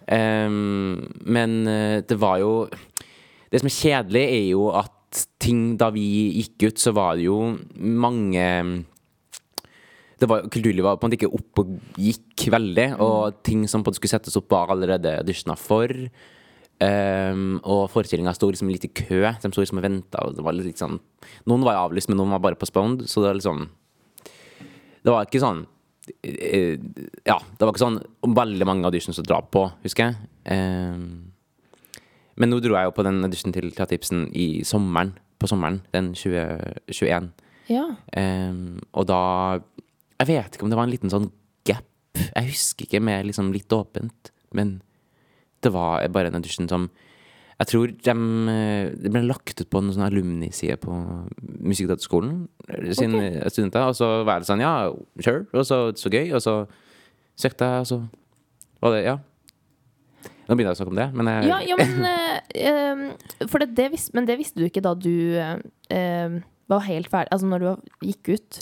[0.03, 2.67] Um, men eh, det var jo
[3.53, 4.91] Det som er kjedelig, er jo at
[5.43, 6.05] ting da vi
[6.41, 7.39] gikk ut, så var det jo
[7.77, 8.47] mange
[10.23, 13.83] det var, Kulturlivet var på en måte ikke opp og gikk veldig, og ting som
[13.83, 15.91] på en måte skulle settes opp, var allerede auditioner for.
[16.83, 19.21] Um, og forestillinga sto liksom litt i kø.
[19.27, 20.23] De sto liksom og venta.
[20.79, 20.99] Sånn
[21.51, 23.05] Noen var avlyst, men noen var bare postponed.
[23.11, 23.67] Så det var liksom
[25.03, 25.65] Det var ikke sånn
[26.23, 26.79] eh,
[27.27, 30.31] Ja, det var ikke sånn veldig mange auditions å dra på, husker jeg.
[30.55, 31.32] Ehm,
[32.41, 35.15] men nå dro jeg jo på den audition til Teatertipsen i sommeren.
[35.43, 37.33] På sommeren, den 2021.
[37.71, 37.85] Ja.
[38.17, 39.21] Um, og da
[40.21, 41.31] Jeg vet ikke om det var en liten sånn
[41.67, 41.87] gap.
[42.15, 44.31] Jeg husker ikke, med liksom litt åpent.
[44.55, 44.77] Men
[45.63, 46.91] det var bare en audition som
[47.59, 48.15] Jeg tror de,
[48.51, 50.95] eh, det ble lagt ut på en sånn alumni-side på
[51.75, 53.51] sine okay.
[53.51, 53.85] studenter.
[53.87, 54.91] Og så var det sånn Ja,
[55.21, 55.45] sure.
[55.53, 56.33] Og så så gøy.
[56.35, 56.57] Og så
[57.39, 58.01] søkte jeg, og så
[58.83, 59.19] var det Ja.
[60.49, 63.91] Nå begynner jeg å snakke om det, men jeg, Ja, ja, men For det, det
[63.93, 66.39] vis, Men det visste du ikke da du eh,
[66.73, 67.69] var helt ferdig Altså når du
[68.09, 68.59] gikk ut?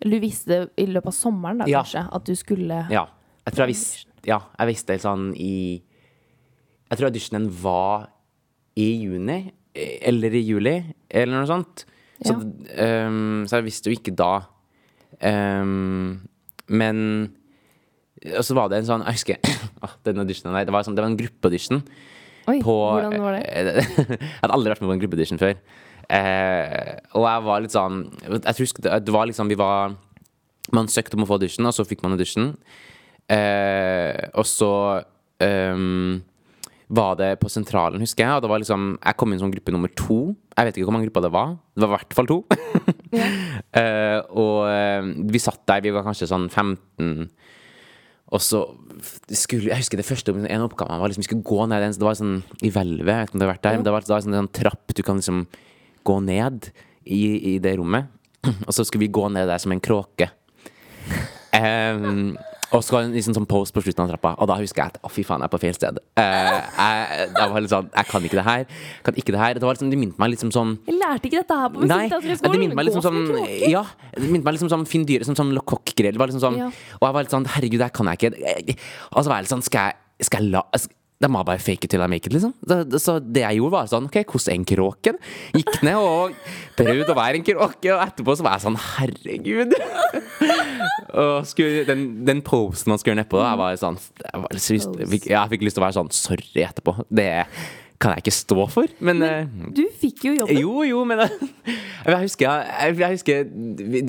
[0.00, 1.82] Eller du visste det i løpet av sommeren, da, Ja.
[1.84, 2.06] kanskje?
[2.16, 3.06] At du skulle Ja.
[3.46, 5.82] Jeg tror jeg visste Ja, jeg visste sånn i
[6.90, 8.08] Jeg tror auditionen var
[8.76, 10.74] i juni eh, eller i juli,
[11.10, 11.84] eller noe sånt.
[12.20, 12.34] Så,
[12.74, 14.42] ehm, så jeg visste jo ikke da.
[15.22, 16.28] Um,
[16.68, 16.98] men
[18.36, 19.52] Og så var det en sånn Jeg husker
[19.84, 20.68] ah, den auditionen der.
[20.68, 21.84] Det var, sånn, det var en gruppeaudition.
[22.50, 23.44] Oi, på hvordan var det?
[24.08, 25.56] Jeg hadde aldri vært med på en gruppeaudition før.
[26.10, 29.92] Eh, og jeg var litt sånn Jeg husker det, det var liksom Vi var
[30.74, 32.48] Man søkte om å få audition, og så fikk man audition.
[33.30, 34.72] Eh, og så
[35.38, 36.18] um,
[36.90, 38.36] var det på sentralen, husker jeg.
[38.36, 40.18] Og det var liksom Jeg kom inn som gruppe nummer to.
[40.56, 41.54] Jeg vet ikke hvor mange grupper det var.
[41.74, 42.42] Det var i hvert fall to.
[43.70, 47.28] Eh, og eh, vi satt der, vi var kanskje sånn 15
[48.30, 48.60] og så
[49.34, 52.06] skulle Jeg husker det første en oppgave var liksom vi skulle gå ned en Det
[52.06, 54.06] var sånn i hvelvet, jeg vet ikke om det har vært der, men det var,
[54.06, 55.40] det var sånn, en sånn trapp du kan liksom
[56.06, 56.70] gå ned
[57.04, 57.22] i,
[57.54, 58.10] i det rommet.
[58.68, 60.30] Og så skulle vi gå ned der som en kråke.
[61.56, 62.36] Em,
[62.70, 64.82] og så var det en liksom sånn post på slutten av trappa, og da husker
[64.82, 65.98] jeg at å, fy faen, jeg er på feil sted.
[66.20, 68.76] Uh, jeg, jeg, var litt sånn, jeg kan ikke det her.
[69.06, 69.58] Kan ikke det her.
[69.58, 71.88] Det var liksom, det minte meg liksom sånn Jeg lærte ikke dette her på Nei,
[71.88, 72.62] det Musikkteaterhøgskolen.
[72.64, 73.18] minte meg liksom sånn.
[73.72, 76.20] Ja, det minte meg liksom sånn Finn Dyre, sånn, sånn Lecoq-greier.
[76.20, 76.70] Liksom sånn Ja.
[77.00, 78.78] Og jeg var litt sånn Herregud, det kan jeg ikke.
[79.10, 80.64] Og så var jeg litt sånn Skal jeg, skal jeg la
[81.20, 82.54] da må jeg bare fake it till I make it, liksom.
[82.64, 85.12] Det, det, så det jeg gjorde, var sånn OK, hvordan er en kråke?
[85.58, 86.38] Gikk ned og
[86.78, 89.74] prøvde å være en kråke, og etterpå så var jeg sånn Herregud.
[91.20, 94.72] og skulle, den, den posen man skulle gjøre nedpå, jeg var sånn jeg, var, lyst-
[95.02, 96.96] jeg, fikk, jeg fikk lyst til å være sånn Sorry etterpå.
[97.12, 97.28] Det
[98.00, 98.88] kan jeg ikke stå for.
[99.04, 100.56] Men, men Du fikk jo jobben.
[100.56, 103.52] jo, jo, men jeg husker, jeg, jeg husker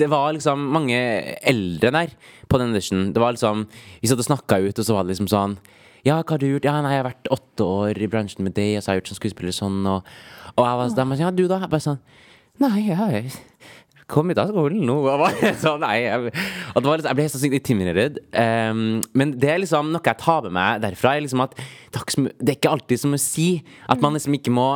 [0.00, 0.96] Det var liksom mange
[1.44, 2.16] eldre der
[2.48, 3.10] på den auditionen.
[3.12, 3.66] Det var liksom
[4.00, 5.58] Vi satt og snakka ut, og så var det liksom sånn
[6.02, 6.66] Ja, hva har du gjort?
[6.66, 9.04] Ja, nei, jeg har vært åtte år i bransjen med det, og så har jeg
[9.04, 10.08] gjort som skuespiller sånn, og,
[10.56, 11.62] og jeg var sånn Ja, du, da?
[11.62, 12.02] Jeg bare sånn
[12.60, 13.30] Nei, jeg
[14.12, 14.98] kom ut av skolen nå.
[15.06, 18.18] Og bare sånn, nei, jeg, det var jeg ble helt så sykt intimidated.
[18.34, 21.14] Um, men det er liksom noe jeg tar med meg derfra.
[21.16, 23.48] Er liksom at det er ikke alltid som å si
[23.90, 24.68] at man liksom ikke må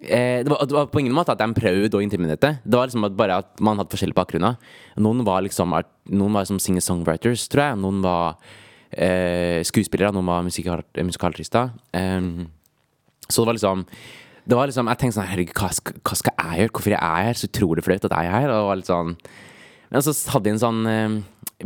[0.00, 2.56] eh, det, var, det var på ingen måte at de prøvde å intimidere.
[2.64, 4.58] Det var liksom at bare at man hadde forskjellige bakgrunner.
[5.00, 5.76] Noen var liksom
[6.10, 7.80] Noen var liksom singer-songwriters, tror jeg.
[7.84, 8.40] Noen var
[8.92, 11.70] eh, skuespillere, noen var musikal, musikalartister.
[11.94, 12.48] Um,
[13.30, 13.84] så det var liksom
[14.44, 16.74] Det var liksom Jeg tenkte sånn Herregud, hva hva skal jeg gjøre?
[16.74, 17.38] Hvorfor er jeg her?
[17.38, 18.50] Så utrolig flaut at jeg er her.
[18.50, 19.16] Og det var litt sånn
[19.90, 21.16] Men så hadde vi en sånn eh,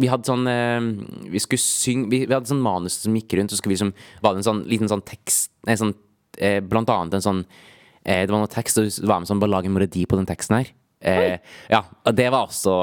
[0.05, 0.89] Vi hadde sånn eh,
[1.33, 3.95] Vi skulle synge vi, vi hadde sånn manus som gikk rundt, så skulle vi liksom
[4.21, 5.95] Var det en sånn liten sånn tekst Nei, sånn
[6.37, 7.45] eh, Blant annet en sånn
[8.05, 10.21] eh, Det var noe tekst, og det var med sånn Bare lag en melodi på
[10.21, 10.75] den teksten her.
[11.05, 11.37] Eh,
[11.69, 12.75] ja, og det var også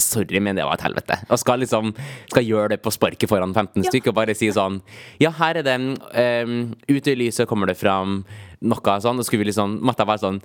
[0.00, 1.20] Sorry, men det var et helvete.
[1.30, 1.92] Og skal liksom
[2.32, 3.90] Skal gjøre det på sparket foran 15 Ja.
[3.92, 4.80] stykker og bare si sånn
[5.22, 8.24] Ja, her er det um, Ute i lyset kommer det fram
[8.64, 9.20] noe sånn.
[9.20, 10.40] Og skulle vi liksom Måtte jeg være sånn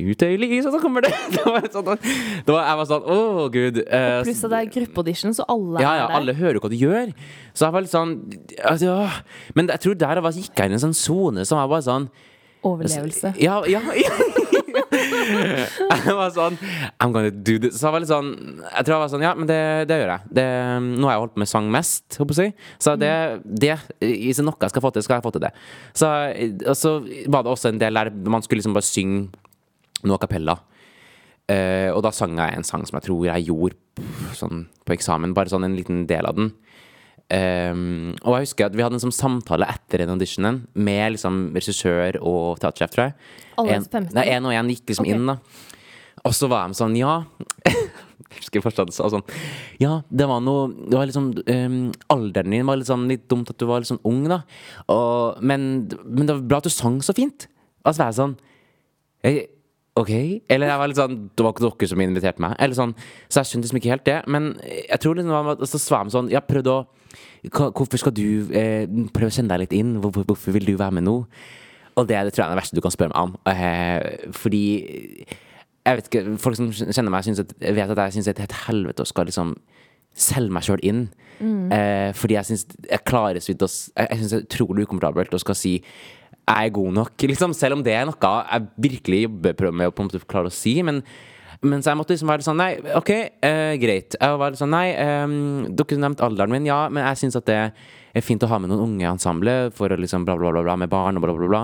[0.00, 1.10] Ute i lyset, så kommer det!
[1.34, 1.88] det var sånn,
[2.46, 3.16] det var, jeg var sånn Å,
[3.52, 3.80] gud.
[3.82, 6.16] Og Pluss at det er gruppeaudition, så alle ja, ja, er der.
[6.20, 7.10] alle hører hva du gjør.
[7.52, 8.14] Så jeg var litt sånn
[8.70, 8.94] altså.
[9.58, 11.86] Men jeg tror der jeg gikk jeg inn i en sånn sone som var bare
[11.88, 12.10] sånn
[12.60, 13.34] Overlevelse.
[13.40, 14.12] Ja, ja, ja.
[15.10, 16.56] jeg var sånn
[17.00, 17.78] I'm gonna do this.
[17.78, 18.30] Så jeg var litt sånn
[18.62, 20.32] Jeg tror jeg var sånn Ja, men det, det gjør jeg.
[20.40, 20.46] Det,
[20.86, 22.72] nå har jeg holdt på med sang mest, håper jeg å si.
[22.86, 23.12] Så det,
[23.44, 25.52] det Hvis det er noe jeg skal få til, skal jeg få til det.
[25.96, 26.10] Så,
[26.64, 26.96] og så
[27.32, 29.28] var det også en del der man skulle liksom bare synge
[30.06, 30.56] noe a cappella.
[31.50, 34.04] Uh, og da sang jeg en sang som jeg tror jeg gjorde
[34.38, 35.34] sånn på eksamen.
[35.36, 36.52] Bare sånn en liten del av den.
[37.30, 41.50] Ehm, og jeg husker at vi hadde en sånn samtale etter den auditionen med liksom
[41.54, 43.16] regissør og teatersjef, tror jeg.
[43.60, 45.18] Alle En, fem nei, en og en gikk liksom okay.
[45.18, 45.36] inn, da.
[46.26, 47.22] Og så var de sånn, ja
[48.30, 49.24] Jeg husker fortsatt sa sånn
[49.80, 51.78] Ja, det var noe Det var liksom um,
[52.12, 54.42] Alderen din var litt sånn litt dumt at du var litt sånn ung, da.
[54.92, 57.48] Og, men, men det var bra at du sang så fint.
[57.86, 58.36] Og så var jeg sånn
[59.24, 59.48] jeg,
[60.00, 60.12] OK?
[60.48, 62.54] Eller jeg var litt sånn Det var ikke dere som inviterte meg.
[62.58, 62.94] Eller sånn
[63.28, 64.20] Så jeg skjønte liksom ikke helt det.
[64.30, 66.86] Men jeg tror liksom Så sa de sånn Ja, prøvde å
[67.50, 69.96] hva- Hvorfor skal du eh, prøve å kjenne deg litt inn?
[70.02, 71.16] Hvorfor, hvorfor vil du være med nå?
[71.98, 73.32] Og det, det tror jeg er det verste du kan spørre meg om.
[73.50, 74.62] Eh, fordi
[75.86, 78.48] Jeg vet ikke Folk som kjenner meg, synes at, vet at jeg syns det er
[78.50, 79.54] et helvete å skal liksom
[80.20, 81.04] selge meg sjøl inn.
[81.72, 85.34] Eh, fordi jeg syns jeg klarer så vidt å Jeg, syns det er utrolig ukomfortabelt
[85.34, 85.76] å skal si
[86.50, 87.52] jeg er god nok, liksom.
[87.54, 88.16] Selv om det er noe
[88.50, 90.72] jeg virkelig jobber med å på en måte klare å si.
[90.82, 91.02] Men,
[91.62, 93.10] men så jeg måtte liksom være sånn Nei, OK,
[93.44, 94.14] uh, greit.
[94.16, 94.86] Jeg var sånn Nei,
[95.24, 95.34] um,
[95.76, 97.58] dere nevnte alderen min, ja, men jeg syns at det
[98.14, 100.62] er fint å ha med noen unge i ensemblet for å liksom bla, bla, bla,
[100.66, 101.62] bla med barn og bla, bla, bla.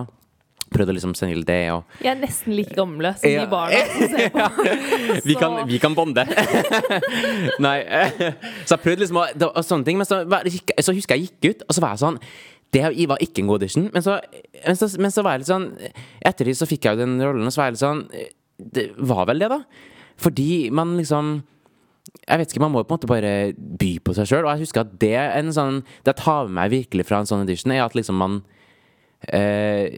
[0.66, 3.44] Prøvde å liksom sende til det og Jeg er nesten like gamle som Ja.
[3.44, 5.20] de barna som ser på.
[5.28, 6.24] vi kan, vi kan bonde.
[7.66, 7.76] Nei.
[8.66, 10.00] Så jeg prøvde liksom å det var sånne ting.
[10.00, 10.20] Men så,
[10.82, 12.18] så husker jeg gikk ut, og så var jeg sånn
[12.74, 13.86] Det var ikke en god audition.
[13.94, 14.18] Men så,
[14.66, 15.68] men så, men så var jeg litt sånn
[16.26, 18.02] Ettertid så fikk jeg jo den rollen, og så var jeg litt sånn
[18.58, 19.60] Det var vel det, da.
[20.16, 21.38] Fordi man liksom
[22.26, 24.46] jeg vet ikke, Man må på en måte bare by på seg sjøl.
[24.46, 27.20] Og jeg husker at det er en sånn Det jeg tar med meg virkelig fra
[27.20, 28.40] en sånn audition, er at liksom man
[29.28, 29.96] eh,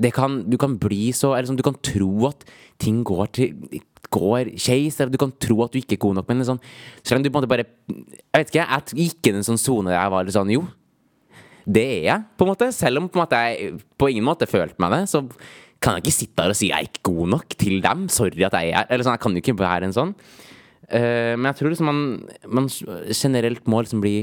[0.00, 2.46] det kan, Du kan bli så Eller sånn, du kan tro at
[2.82, 3.82] ting går til
[4.14, 6.60] Går eller Du kan tro at du ikke er god nok, men liksom,
[7.02, 9.48] selv om du på en måte bare Jeg vet ikke, jeg gikk inn i en
[9.48, 10.64] sånn sone der jeg var litt sånn Jo,
[11.64, 12.66] det er jeg, på en måte.
[12.76, 15.22] Selv om på en måte jeg på ingen måte følte meg det, så
[15.84, 18.06] kan jeg ikke sitte her og si jeg er ikke god nok til dem.
[18.12, 20.14] Sorry at jeg er Eller sånn, jeg kan jo ikke være en sånn.
[20.84, 22.00] Uh, men jeg tror liksom man,
[22.60, 22.66] man
[23.12, 24.16] generelt må liksom bli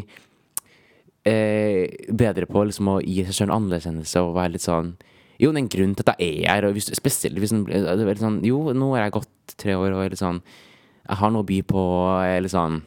[1.26, 1.86] uh,
[2.18, 4.92] bedre på liksom å gi seg selv en anerkjennelse og være litt sånn
[5.42, 7.66] Jo, det er en grunn til at jeg er her, og hvis, spesielt hvis en-
[7.66, 10.42] er sånn Jo, nå har jeg gått tre år og er sånn
[11.10, 12.82] Jeg har noe å by på, og er sånn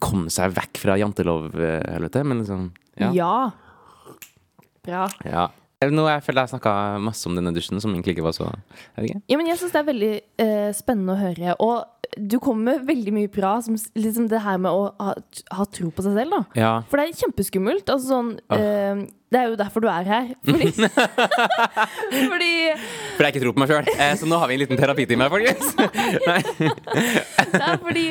[0.00, 3.12] Komme seg vekk fra jantelov-helvete, men liksom Ja.
[3.12, 3.52] Ja.
[4.84, 5.04] Bra.
[5.24, 5.48] ja.
[5.92, 8.46] Nå jeg føler jeg snakka masse om denne dusjen, som egentlig ikke var så
[9.00, 9.20] ikke.
[9.30, 10.12] Ja, men jeg syns det er veldig
[10.44, 11.56] eh, spennende å høre.
[11.64, 15.14] Og du kommer med veldig mye bra, som liksom det her med å ha,
[15.58, 16.60] ha tro på seg selv, da.
[16.60, 16.72] Ja.
[16.90, 17.90] For det er kjempeskummelt.
[17.90, 20.30] Altså sånn eh, Det er jo derfor du er her.
[20.46, 20.70] Fordi,
[22.32, 22.52] fordi
[23.16, 23.90] For jeg ikke tror på meg sjøl.
[23.96, 25.74] Eh, så nå har vi en liten terapitime her, folkens.
[27.54, 28.08] Det er fordi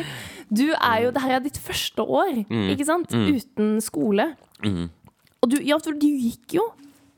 [0.54, 3.14] du er jo Det her er ditt første år, ikke sant?
[3.14, 4.34] Uten skole.
[4.64, 4.88] Mm.
[5.44, 6.68] Og du, ja, for du gikk jo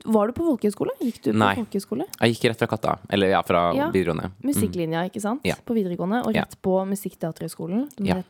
[0.06, 0.92] Var du på folkehøyskole?
[1.02, 1.54] Gikk du på Nei.
[1.58, 2.04] folkehøyskole?
[2.20, 2.98] Jeg gikk rett fra Katta.
[3.10, 3.88] Eller ja, fra Ja.
[3.90, 4.30] videregående.
[4.46, 5.40] Musikklinja, ikke sant?
[5.44, 5.54] Ja.
[5.66, 6.24] På videregående.
[6.26, 6.42] Og Ja.
[6.42, 7.88] rett på Musikkteaterhøgskolen.
[8.00, 8.22] Ja.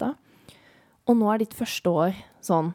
[1.07, 2.75] Og nå er ditt første år sånn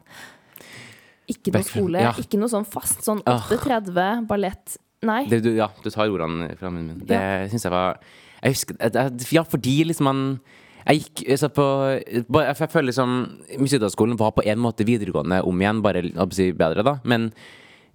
[1.28, 2.12] Ikke noe skole, ja.
[2.18, 3.38] ikke noe sånn fast sånn Ah.
[3.38, 4.76] 8.30 ballett.
[5.02, 5.26] Nei.
[5.26, 7.06] Det, du, ja, du tar ordene fra munnen min.
[7.06, 7.98] Det syns jeg var
[8.42, 10.40] Jeg husker Ja, fordi liksom man
[10.86, 11.64] jeg gikk så på
[12.02, 13.12] Jeg føler liksom
[13.58, 16.98] Musikkskolen var på en måte videregående om igjen, bare si, bedre, da.
[17.04, 17.32] Men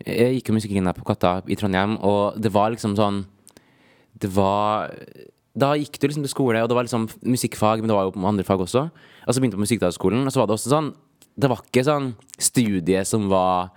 [0.06, 3.24] jeg gikk jo musikklinja på Katta i Trondheim, og det var liksom sånn
[4.18, 4.94] Det var
[5.58, 8.28] Da gikk du liksom til skole, og det var liksom musikkfag, men det var jo
[8.30, 8.88] andre fag også.
[8.92, 10.94] Og så begynte jeg på musikkdagsskolen, og så var det også sånn
[11.34, 13.72] Det var ikke sånn studie som var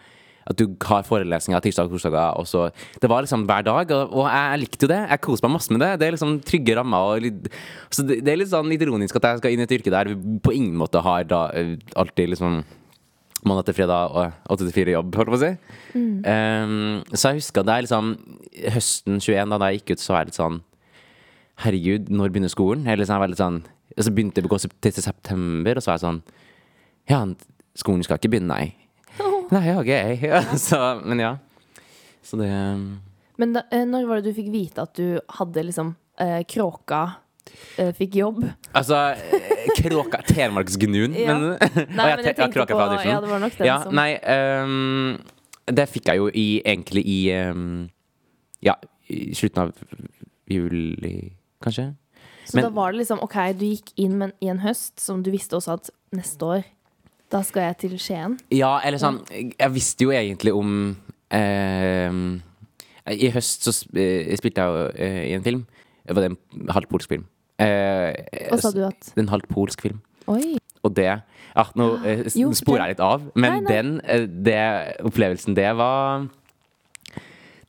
[0.50, 2.72] at du har forelesninger tirsdag og torsdager.
[2.98, 5.00] Det var liksom hver dag, og, og jeg likte jo det.
[5.12, 5.90] Jeg koste meg masse med det.
[6.00, 7.06] Det er liksom trygge rammer.
[7.06, 7.50] Og litt,
[7.92, 9.92] så det, det er litt sånn litt ironisk at jeg skal inn i et yrke
[9.94, 12.62] der vi på ingen måte har da eh, alltid liksom
[13.46, 15.52] mandag til fredag og 8 til 4 jobb, holdt jeg på å si.
[15.94, 16.74] Um,
[17.12, 18.10] så jeg husker det er liksom
[18.76, 20.60] høsten 21, da, da jeg gikk ut, så var jeg litt sånn
[21.60, 22.86] Herregud, når begynner skolen?
[22.86, 23.58] Eller liksom, jeg var litt sånn
[23.92, 26.20] Og så begynte det å gå til september, og så var jeg sånn
[27.10, 27.20] Ja,
[27.78, 28.70] skolen skal ikke begynne, nei.
[29.54, 29.90] Nei, ok.
[30.68, 31.34] så, men ja.
[32.24, 32.50] Så det
[33.40, 37.02] Men da, eh, når var det du fikk vite at du hadde liksom eh, Kråka
[37.96, 38.42] fikk jobb?
[38.76, 41.34] Altså, eh, kråka Telemarksgnuen, Ja.
[41.38, 42.78] men Nei, Å, men jeg ja, tenkte på.
[43.04, 45.18] Ja, det var nok den Ja, som nei um,
[45.66, 47.18] Det fikk jeg jo i, egentlig i
[47.50, 47.88] um,
[48.62, 48.74] Ja,
[49.08, 49.72] i slutten av
[50.50, 51.32] juli,
[51.62, 51.94] kanskje.
[52.46, 55.22] Så men- da var det liksom OK, du gikk inn men, i en høst som
[55.22, 56.64] du visste også at neste år
[57.30, 58.38] da skal jeg til Skien.
[58.50, 60.96] Ja, eller sånn Jeg visste jo egentlig om
[61.30, 62.10] eh,
[63.14, 65.62] I høst så eh, spilte jeg jo eh, i en film.
[66.06, 66.36] Det var en
[66.74, 67.24] halvt polsk film.
[67.60, 69.98] Eh, Og sa du at En halvt polsk film.
[70.30, 70.56] Oi.
[70.86, 73.72] Og det ja, Nå eh, Jo, sporer jeg litt av, men Nei, nei.
[73.74, 74.60] den eh, det,
[75.04, 76.28] opplevelsen, det var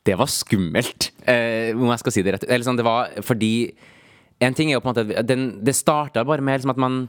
[0.06, 2.45] Det var skummelt, eh, om jeg skal si det rett.
[2.49, 3.51] Eller sånn, det var fordi
[4.41, 6.82] En ting er jo på en måte at den, Det starta bare med liksom at
[6.82, 7.01] man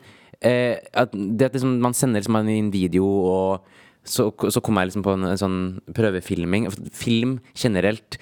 [0.43, 3.71] eh, at det liksom, Man sender liksom en video, og
[4.05, 5.59] så, så kom jeg liksom på en, en sånn
[5.95, 6.65] prøvefilming.
[6.91, 8.17] Film generelt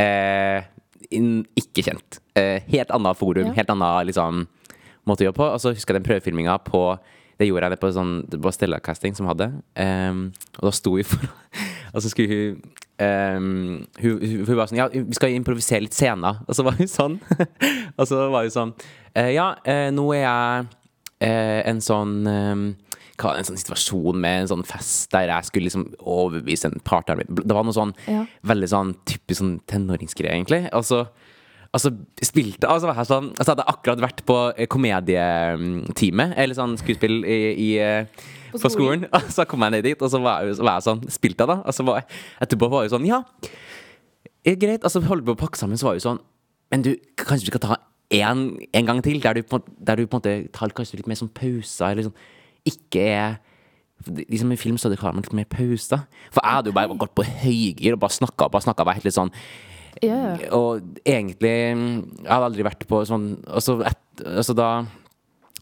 [0.00, 0.64] eh,
[1.10, 2.20] ikke kjent.
[2.34, 3.52] Eh, helt annet forum, Ja.
[3.52, 4.46] helt annen liksom,
[5.06, 5.52] måte å jobbe på.
[5.52, 6.98] Og så husker jeg den prøvefilminga på
[7.38, 9.50] Det gjorde jeg det på, sånn, det var Stella Casting som hadde.
[9.76, 11.20] Um, og da sto vi for
[11.94, 12.62] Og så skulle hun
[12.98, 16.38] Um, hun, hun, hun var sånn Ja, vi skal improvisere litt scener.
[16.48, 17.18] Og så var hun sånn.
[17.98, 18.72] og så var hun sånn
[19.14, 20.66] «Eh, Ja, eh, nå er jeg
[21.20, 22.64] eh, en sånn ehm,
[23.20, 27.20] hva, en sånn situasjon med en sånn fest der jeg skulle liksom overbevise en partner
[27.20, 27.38] min.
[27.42, 28.26] Det var noe sånn Ja.
[28.46, 30.68] veldig sånn typisk sånn tenåringsgreie, egentlig.
[30.72, 31.06] Og så
[31.74, 31.90] Altså,
[32.22, 37.24] spilte Altså, jeg sånn Altså, hadde jeg akkurat vært på eh, komedietime, eller sånn skuespill
[37.24, 38.06] i, i eh,
[38.52, 39.06] På på skolen.
[39.12, 41.44] Og så kom jeg ned dit, og så var jeg, så var jeg sånn Spilte
[41.44, 41.58] jeg, da?
[41.66, 42.08] Og så var jeg
[42.46, 43.20] etterpå var jeg sånn Ja,
[44.46, 44.84] greit.
[44.86, 46.22] Altså, så holdt på å pakke sammen, så var jeg sånn
[46.72, 47.80] Men du, kanskje du skal ta
[48.14, 51.08] en, en gang til, der du, på, der du på en måte tar kanskje litt
[51.10, 52.14] mer sånn pauser, eller sånn
[52.66, 53.36] Ikke er
[54.06, 56.04] Liksom I film så det klart med litt mer pauser.
[56.30, 58.84] For jeg hadde jo bare gått på høygir og bare snakka og bare snakka.
[58.86, 59.32] Var helt litt sånn
[60.04, 60.36] ja.
[60.52, 64.68] og egentlig Jeg hadde aldri vært på sånn Altså, et, altså da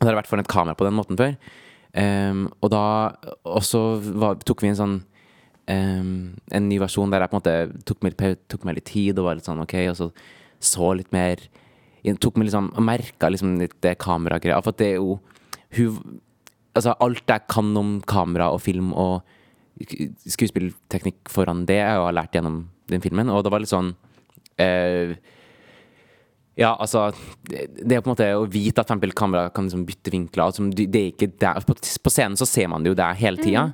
[0.01, 1.37] hadde jeg vært foran et kamera på den måten før.
[1.95, 2.85] Um, og da
[3.47, 4.97] Og så var, tok vi en sånn
[5.71, 6.15] um,
[6.51, 8.19] En ny versjon der jeg på en måte tok meg,
[8.51, 10.11] tok meg litt tid og var litt sånn OK, og så
[10.65, 11.41] så litt mer
[12.21, 14.61] Tok meg liksom Og merka liksom litt det kameragreia.
[14.65, 15.19] For at det er jo
[15.79, 16.21] Hun
[16.75, 19.23] Altså, alt jeg kan om kamera og film og
[20.31, 23.31] skuespillteknikk foran det, jeg har lært gjennom den filmen.
[23.33, 23.95] Og det var litt sånn
[24.61, 25.15] eh,
[26.59, 27.09] Ja, altså
[27.49, 30.47] det, det er på en måte å vite at eksempel kamera kan liksom bytte vinkler.
[30.47, 31.65] Altså, det er ikke der.
[31.67, 33.69] På, på scenen så ser man det jo der hele tida.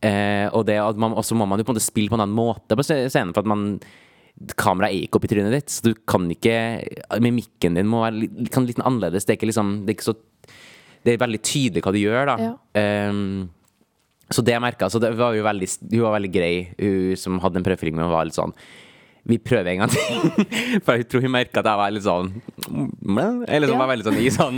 [0.00, 2.36] Eh, og det, man, også må man jo på en måte spille på en annen
[2.36, 3.34] måte på scenen.
[3.34, 3.74] For at man
[4.56, 6.54] Kameraet er ikke oppi trynet ditt, så du kan ikke
[7.20, 9.26] Mimikken din må være litt, kan litt annerledes.
[9.26, 10.16] Det er ikke liksom Det er ikke så
[11.04, 12.34] Det er veldig tydelig hva du gjør, da.
[12.44, 12.52] Ja.
[13.10, 13.48] Um,
[14.30, 17.40] så det jeg merka Så det var jo veldig Hun var veldig grei, hun som
[17.42, 18.52] hadde en prøvefilm, og var litt sånn
[19.28, 20.00] vi prøver en gang til.
[20.86, 22.30] For jeg tror hun merka at jeg var litt sånn
[23.52, 23.80] Eller som Ja.
[23.82, 24.56] var veldig sånn i sånn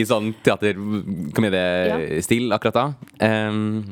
[0.00, 2.86] I sånn teater-komediestil akkurat da.
[3.50, 3.82] Um,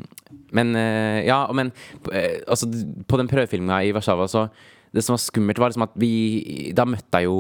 [0.55, 1.73] men eh, ja, men
[2.13, 2.69] eh, altså,
[3.11, 4.47] på den prøvefilminga i Warszawa, så
[4.95, 7.39] Det som var skummelt, var liksom at vi Da møtte jeg jo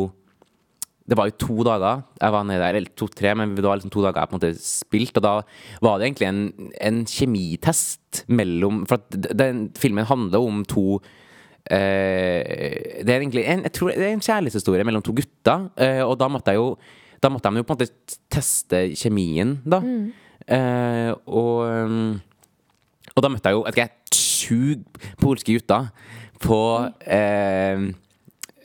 [1.04, 3.92] det var jo to dager jeg var nede der, eller to-tre, men det var liksom
[3.92, 5.20] to dager jeg på en måte spilte.
[5.20, 5.34] Og da
[5.84, 11.00] var det egentlig en, en kjemitest mellom For at den filmen handler om to
[11.68, 15.68] eh, Det er egentlig en, jeg tror det er en kjærlighetshistorie mellom to gutter.
[15.76, 16.76] Eh, og da måtte jeg jo
[17.20, 19.80] Da måtte de jo på en måte teste kjemien, da.
[20.44, 22.20] Eh, og um,
[23.14, 24.60] og da møtte jeg jo vet ikke, jeg, sju
[25.20, 25.90] polske gutter
[26.42, 26.58] på
[27.06, 27.84] eh,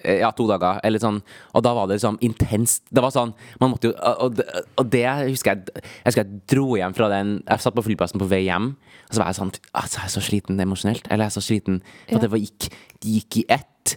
[0.04, 0.80] ja, to dager.
[0.84, 1.22] Eller sånn,
[1.54, 2.84] og da var det liksom intenst.
[2.92, 6.42] Det var sånn Man måtte jo Og, det- og det husker jeg Jeg husker jeg
[6.48, 8.70] dro hjem fra den Jeg satt på flyplassen på vei hjem,
[9.10, 11.08] og så var jeg sånn Altså, jeg er så sliten emosjonelt.
[11.12, 12.20] Eller jeg er så sliten For Ja.
[12.20, 12.70] det var, gikk,
[13.02, 13.96] gikk i ett.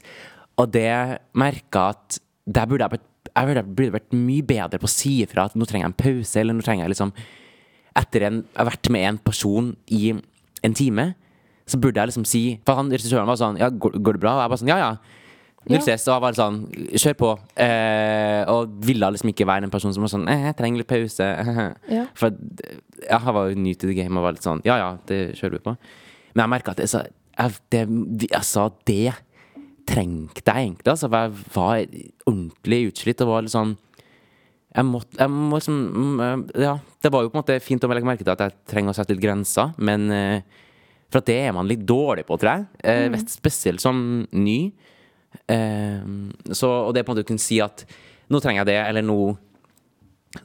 [0.59, 3.01] Og det merka at der burde jeg
[3.35, 6.01] jeg burde, burde vært mye bedre på å si ifra at nå trenger jeg en
[6.05, 7.13] pause, eller nå trenger jeg liksom
[7.97, 10.11] Etter en, jeg har vært med en person i
[10.65, 11.15] en time,
[11.67, 14.35] så burde jeg liksom si For han regissøren var sånn Ja, går, går det bra?
[14.37, 14.97] Og jeg bare sånn Ja, ja.
[15.69, 15.83] Null Ja.
[15.85, 16.09] stress.
[16.11, 16.57] Og var sånn
[16.99, 17.31] Kjør på.
[17.63, 20.91] Eh, og ville liksom ikke være en person som var sånn eh, Jeg trenger litt
[20.91, 21.29] pause.
[21.97, 22.07] Ja.
[22.19, 22.35] For
[23.03, 25.21] ja, jeg var jo ny til the game og var litt sånn Ja, ja, det
[25.39, 25.77] kjører vi på.
[26.35, 27.05] Men jeg merka at jeg sa,
[27.39, 27.85] jeg, det,
[28.31, 29.13] jeg sa det
[29.89, 31.09] trengte jeg egentlig, altså.
[31.11, 31.97] For jeg var
[32.31, 33.77] ordentlig utslitt og var litt sånn
[34.73, 37.91] jeg må, jeg må liksom mm, Ja, det var jo på en måte fint å
[37.93, 40.63] legge merke til at jeg trenger å sette litt grenser, men eh,
[41.13, 43.11] For at det er man litt dårlig på, tror jeg.
[43.13, 43.19] Mm.
[43.29, 43.99] Spesielt som
[44.33, 44.73] ny.
[45.51, 46.03] Eh,
[46.53, 47.87] så, og det på en måte å kunne si at
[48.33, 49.19] nå trenger jeg det, eller nå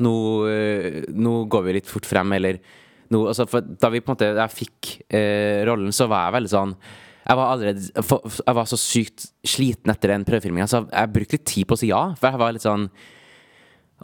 [0.03, 0.13] nå,
[0.51, 2.57] eh, nå går vi litt fort frem, eller
[3.13, 6.51] nå, altså, Da vi på en måte jeg fikk eh, rollen, så var jeg veldig
[6.51, 6.73] sånn
[7.27, 11.47] jeg var allerede Jeg var så sykt sliten etter den prøvefilminga, så jeg brukte litt
[11.47, 12.01] tid på å si ja.
[12.15, 12.87] For jeg var litt sånn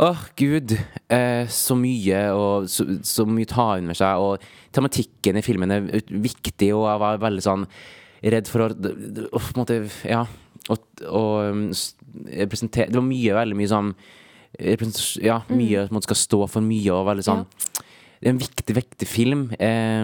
[0.03, 0.71] Åh, gud.
[1.13, 4.23] Eh, så mye, og så, så mye ta under seg.
[4.25, 7.67] Og tematikken i filmen er viktig, og jeg var veldig sånn
[8.33, 9.77] redd for å, på en måte,
[10.09, 10.23] Ja.
[10.71, 11.63] Og, og um,
[12.29, 13.89] representere Det var mye, veldig mye sånn
[15.19, 15.91] Ja, mye mm.
[15.91, 17.45] man skal stå for mye, og veldig sånn
[18.23, 20.03] det er en viktig, viktig film eh,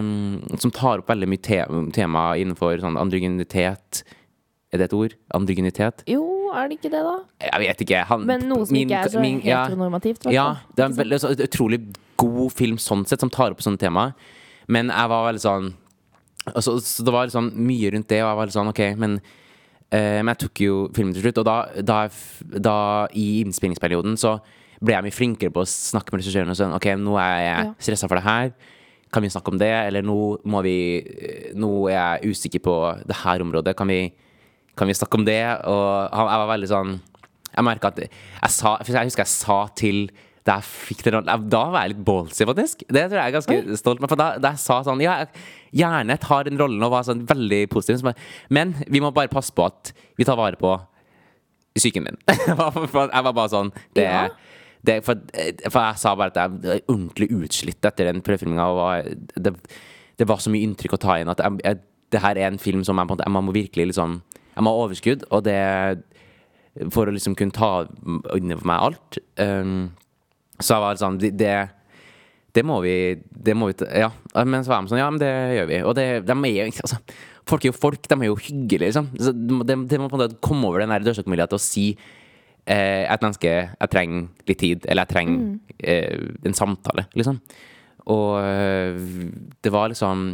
[0.60, 1.62] som tar opp veldig mye te
[1.96, 4.02] tema innenfor sånn androgynitet.
[4.68, 5.14] Er det et ord?
[5.32, 6.04] Androgynitet?
[6.04, 7.14] Jo, er det ikke det, da?
[7.46, 8.02] Jeg vet ikke.
[8.10, 9.62] Han, Men noe som min- ikke er så min- ja.
[9.64, 10.28] heteronormativt.
[10.30, 11.80] Ja, det er en veldig så, utrolig
[12.20, 14.14] god film sånn sett, som tar opp sånne tema.
[14.68, 15.74] Men jeg var veldig sånn
[16.54, 19.20] altså, Så det var sånn mye rundt det, og jeg var veldig sånn OK, men
[19.90, 21.96] Men jeg tok jo filmen til slutt, og da, da,
[22.62, 22.74] da
[23.18, 24.36] i innspillingsperioden så
[24.80, 27.64] ble jeg mye flinkere på å snakke med regissøren og sånn OK, nå er jeg
[27.66, 27.74] Ja.
[27.82, 28.52] stressa for det her.
[29.12, 29.72] Kan vi snakke om det?
[29.88, 31.02] Eller nå må vi
[31.58, 33.74] Nå er jeg usikker på det her området.
[33.76, 34.12] Kan vi,
[34.78, 35.42] kan vi snakke om det?
[35.66, 36.92] Og han, jeg var veldig sånn
[37.56, 40.04] Jeg merka at jeg sa Jeg husker jeg sa til
[40.46, 42.86] da jeg fikk rollen Da var jeg litt ballsy, faktisk.
[42.88, 44.00] Det tror jeg er ganske stolt.
[44.00, 44.08] av.
[44.08, 45.28] for da, da jeg sa sånn Ja, jeg
[45.76, 48.02] gjerne tar den rollen og var sånn veldig positiv.
[48.50, 50.72] Men vi må bare passe på at vi tar vare på
[51.78, 52.16] psyken min.
[52.28, 54.24] jeg var bare sånn det, Ja.
[54.86, 55.20] det, for,
[55.70, 58.66] for jeg sa bare at jeg er ordentlig utslitt etter den prøvefilminga.
[59.38, 59.54] Det,
[60.20, 61.80] det var så mye inntrykk å ta inn at jeg, jeg,
[62.10, 64.20] det her er en film som jeg, på en måte- jeg må virkelig liksom
[64.56, 65.60] Jeg må ha overskudd, og det
[66.90, 67.86] For å liksom kunne ta
[68.36, 69.18] inn over meg alt.
[69.38, 69.92] Um,
[70.60, 71.54] så jeg var sånn Det, det,
[72.54, 72.94] det må vi
[73.30, 74.10] Det må vi Ja.
[74.44, 75.82] Men så var de sånn Ja, men det gjør vi.
[75.86, 76.98] Og det, de er jo altså,
[77.48, 79.10] Folk er jo folk, de er jo hyggelige, liksom.
[79.18, 81.86] Så det, det må på en måte komme over den dørstokkmuligheten til å si
[82.66, 87.40] eh, et menneske Jeg trenger litt tid, eller jeg trenger eh, en samtale, liksom.
[88.10, 89.00] Og eh,
[89.62, 90.26] det var liksom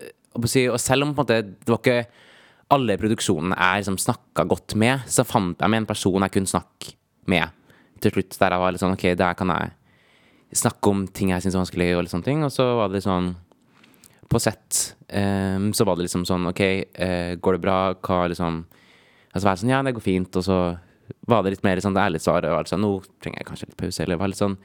[0.00, 2.24] eh, Og selv om på en måte det var ikke
[2.74, 6.50] alle produksjonene jeg liksom snakka godt med, så fant jeg med en person jeg kunne
[6.50, 6.96] snakke
[7.30, 7.52] med
[8.02, 8.34] til slutt.
[8.40, 9.70] Der jeg var litt sånn OK, der kan jeg
[10.54, 12.44] snakke om ting jeg syns er vanskelig, og litt sånne ting.
[12.46, 13.34] Og så var det sånn
[14.26, 16.62] På sett um, så var det liksom sånn OK,
[16.98, 17.78] uh, går det bra?
[17.94, 20.38] Hva liksom Og så var det sånn Ja, det går fint.
[20.38, 20.58] Og så
[21.26, 22.46] var det litt mer sånn ærlig svar.
[22.50, 24.02] Og altså, nå trenger jeg kanskje litt pause.
[24.02, 24.58] Eller var litt sånn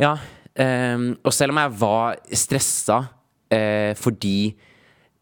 [0.00, 0.16] Ja.
[0.60, 4.56] Um, og selv om jeg var stressa uh, fordi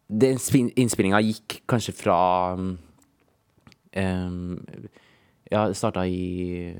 [0.09, 0.39] den
[0.73, 2.17] innspillinga gikk kanskje fra
[3.93, 4.49] ehm,
[5.51, 6.75] Ja, det starta i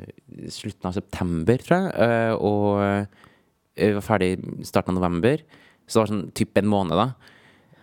[0.54, 1.94] slutten av september, tror jeg.
[2.06, 3.08] eh, og
[3.80, 4.30] jeg var ferdig
[4.62, 5.42] i starten av november.
[5.88, 7.08] Så det var sånn typ en måned, da.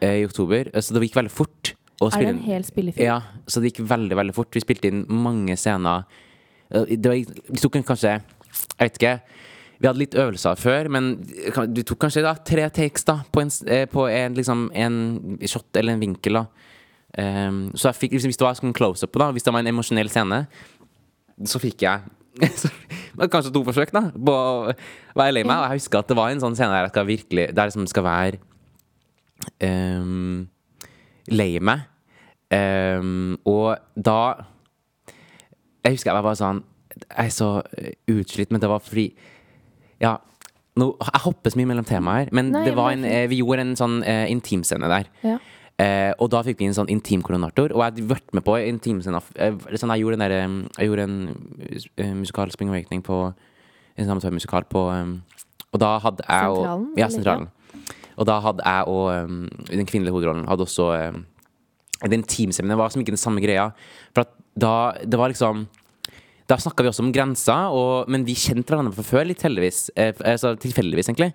[0.00, 0.70] eh, I oktober.
[0.72, 1.72] Eh, Så det gikk veldig fort.
[2.02, 3.02] Er det en hel spillefilm?
[3.06, 4.52] Ja, så det gikk veldig, veldig fort.
[4.54, 6.04] Vi spilte inn mange scener.
[6.70, 7.16] Eh, Det var,
[7.50, 8.20] vi tok en kanskje
[8.78, 9.20] Jeg vet ikke.
[9.80, 11.16] Vi hadde litt øvelser før, men
[11.74, 15.76] du tok kanskje da tre takes da på en, eh, på en, liksom, en shot
[15.76, 16.32] eller en vinkel.
[16.32, 16.46] da
[17.18, 19.66] Um, Så jeg fikk, liksom, Hvis det var en close-up, da hvis det var en
[19.68, 20.46] emosjonell scene,
[21.44, 22.00] så fikk jeg
[23.32, 24.72] Kanskje to forsøk da på å
[25.16, 25.56] være lei meg.
[25.56, 27.80] Og jeg husker at det var en sånn scene der jeg skal virkelig Der som
[27.80, 28.40] liksom skal være
[29.64, 30.44] um,
[31.32, 31.86] lei meg.
[32.52, 34.20] Um, og da
[35.82, 36.60] Jeg husker jeg var bare sånn
[36.94, 39.08] Jeg er så eh, utslitt, men det var fordi
[40.02, 40.18] Ja.
[40.76, 43.64] Nå, jeg hopper så mye mellom temaer, men Nei, det var en, eh, vi gjorde
[43.64, 45.06] en sånn uh, intimscene der.
[45.24, 45.38] Ja.
[45.76, 49.20] Eh, og da fikk vi en sånn intimkoordinator, og jeg hadde vært med på intimscena
[49.34, 51.18] eh, sånn, Jeg gjorde, den der, eh, jeg gjorde en
[52.00, 53.18] eh, musikal Spring Awakening på
[53.96, 55.12] En amatørmusikal på um,
[55.72, 57.08] Og da hadde jeg og Sentralen, Ja.
[57.12, 57.48] Sentralen.
[58.16, 61.26] Og da hadde jeg og um, den kvinnelige hovedrollen hadde også um,
[62.08, 63.70] Den teamscenen var som ikke den samme greia.
[64.14, 65.66] For at da Det var liksom
[66.46, 69.88] da snakka vi også om grenser, og, men vi kjente hverandre fra før, litt heldigvis.
[69.98, 71.32] Eh, altså tilfeldigvis, egentlig.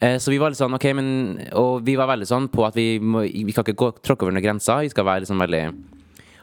[0.00, 1.08] Eh, så vi var litt sånn, ok, men
[1.54, 4.34] Og vi var veldig sånn på at vi må Vi kan ikke gå, tråkke over
[4.34, 4.82] noen grenser.
[4.82, 5.60] Vi skal være liksom veldig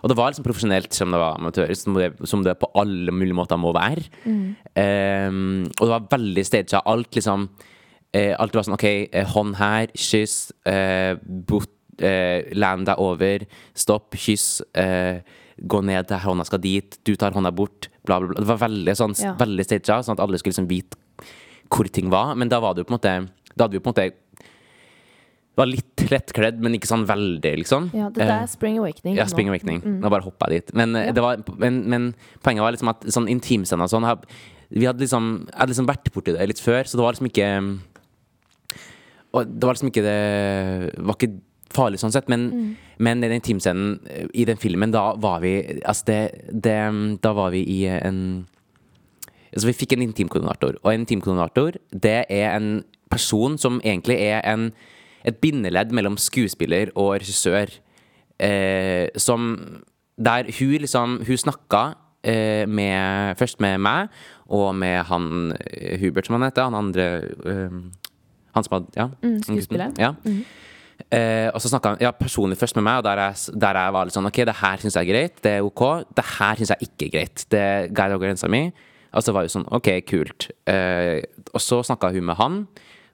[0.02, 3.12] Og det var liksom profesjonelt som det var amatør, som det, som det på alle
[3.14, 4.02] mulige måter må være.
[4.74, 5.30] Eh,
[5.78, 6.80] og det var veldig staged.
[6.86, 7.50] Alt liksom
[8.14, 11.70] eh, Alt var sånn OK, eh, hånd her, kyss, eh, bot,
[12.02, 13.46] eh, land deg over,
[13.78, 14.62] stopp, kyss.
[14.74, 15.22] Eh,
[15.62, 18.40] gå ned der hånda skal dit, du tar hånda bort, bla, bla, bla.
[18.42, 19.36] Det var veldig sånn Ja.
[19.38, 20.98] Veldig staged, sånn at alle skulle liksom vite
[21.70, 22.34] hvor ting var.
[22.36, 24.12] Men da var det jo på en måte Da hadde vi på en måte
[25.52, 27.90] Det var litt lettkledd, men ikke sånn veldig, liksom.
[27.94, 29.18] ja, det der er Spring Awakening.
[29.20, 29.26] ja.
[29.28, 29.82] Spring Awakening.
[30.00, 30.74] Nå bare hoppa jeg dit.
[30.80, 31.12] Men, eh, Ja.
[31.12, 34.08] det var, men, men poenget var liksom at sånn intimscener og sånn
[34.72, 37.28] Vi hadde liksom, jeg hadde liksom vært borti det litt før, så det var liksom
[37.28, 37.80] ikke
[39.32, 41.40] det var liksom ikke det var ikke
[41.72, 45.54] farlig sånn sett, men, men i den intimscenen eh, i den filmen, da var vi
[45.86, 46.18] Altså, det,
[46.52, 48.46] det Da var vi i en
[49.54, 54.42] Altså, vi fikk en intimkoordinator, og en intimkoordinator, det er en person som egentlig er
[54.48, 54.70] en,
[55.28, 57.74] et bindeledd mellom skuespiller og regissør.
[58.42, 59.52] Eh, som
[60.18, 61.94] Der hun liksom Hun snakka
[62.24, 64.08] eh, med Først med meg,
[64.50, 66.64] og med han eh, Hubert, som han heter.
[66.64, 67.06] Han andre
[67.46, 67.78] eh,
[68.56, 69.08] Han som hadde Ja.
[69.24, 69.92] Mm, skuespiller.
[70.00, 70.14] Ja.
[71.12, 73.94] Eh, og så snakka han ja, personlig først med meg, og der jeg, der jeg
[73.94, 75.84] var litt sånn OK, det her syns jeg er greit, det er OK.
[76.18, 77.46] Det her syns jeg ikke er greit.
[77.52, 78.64] Det ga jeg grensa mi.
[79.12, 80.50] Og så var hun sånn OK, kult.
[80.70, 82.62] Eh, og så snakka hun med han,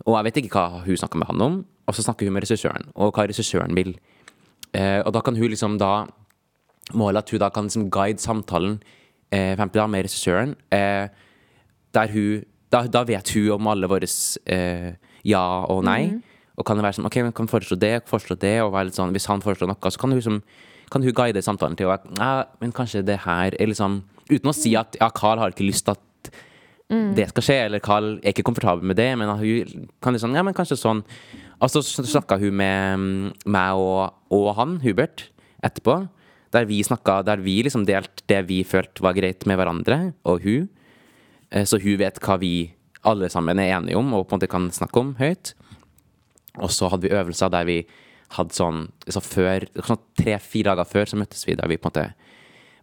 [0.05, 1.57] og jeg vet ikke hva hun snakker med han om.
[1.87, 3.93] Og så snakker hun med regissøren, og hva regissøren vil.
[4.75, 6.07] Eh, og da kan hun liksom da
[6.95, 8.77] Målet at hun da kan liksom guide samtalen
[9.35, 10.53] eh, da, med regissøren.
[10.71, 11.09] Eh,
[11.91, 14.07] der hun da, da vet hun om alle våre
[14.47, 14.93] eh,
[15.27, 16.15] ja og nei.
[16.57, 18.97] Og kan det være sånn OK, men kan foreslå det, foreslå det, og være litt
[18.97, 20.39] sånn Hvis han foreslår noe, så kan hun som,
[20.89, 22.31] kan hun guide samtalen til å ja,
[22.61, 25.85] men kanskje det her er liksom Uten å si at ja, Carl har ikke lyst
[25.87, 26.01] til at
[26.89, 30.43] det skal skje, eller Carl er ikke komfortabel med det, men hun kan liksom Ja,
[30.43, 31.01] men kanskje sånn.
[31.59, 35.25] Og så snakka hun med mm, meg og, og han, Hubert,
[35.63, 36.07] etterpå.
[36.55, 40.45] Der vi snakka Der vi liksom delte det vi følte var greit med hverandre, og
[40.47, 40.69] hun.
[41.51, 42.71] Eh, Så hun vet hva vi
[43.03, 45.53] alle sammen er enige om, og på en måte kan snakke om høyt.
[46.57, 47.81] Og så hadde vi øvelser der vi
[48.35, 51.91] hadde sånn så før, sånn Tre-fire dager før så møttes vi der vi på en
[51.91, 52.07] måte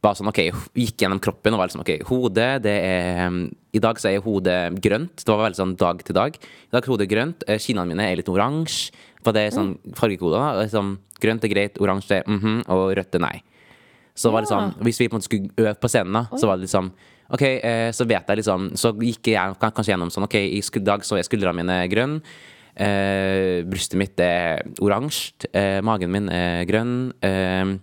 [0.05, 0.41] var sånn, ok,
[0.77, 3.41] gikk gjennom kroppen og var liksom, ok, hodet, det er um,
[3.75, 5.25] I dag så er hodet grønt.
[5.25, 6.37] Det var veldig sånn dag til dag.
[6.39, 7.45] I dag er hodet grønt.
[7.49, 8.93] eh, Kinnene mine er litt oransje.
[9.25, 10.37] For det er sånn fargekoder.
[10.37, 10.95] da, og Liksom,
[11.25, 13.37] grønt er greit, oransje er mhm, og rødt er nei.
[14.15, 16.47] Så var det liksom, Hvis vi på en måte skulle øve på scenen, da, så
[16.47, 16.93] var det liksom
[17.35, 21.03] Ok, eh, så vet jeg liksom Så gikk jeg kanskje gjennom sånn Ok, i dag
[21.03, 22.21] så er skuldrene mine grønne.
[22.77, 25.49] Eh, brystet mitt er oransje.
[25.55, 27.13] Eh, magen min er grønn.
[27.23, 27.75] Eh,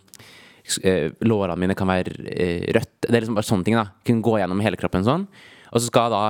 [1.25, 2.91] lårene mine kan være eh, rødt.
[3.07, 3.75] Det er liksom bare sånne ting.
[3.75, 5.27] da Kunne gå gjennom hele kroppen sånn.
[5.71, 6.21] Og så skal da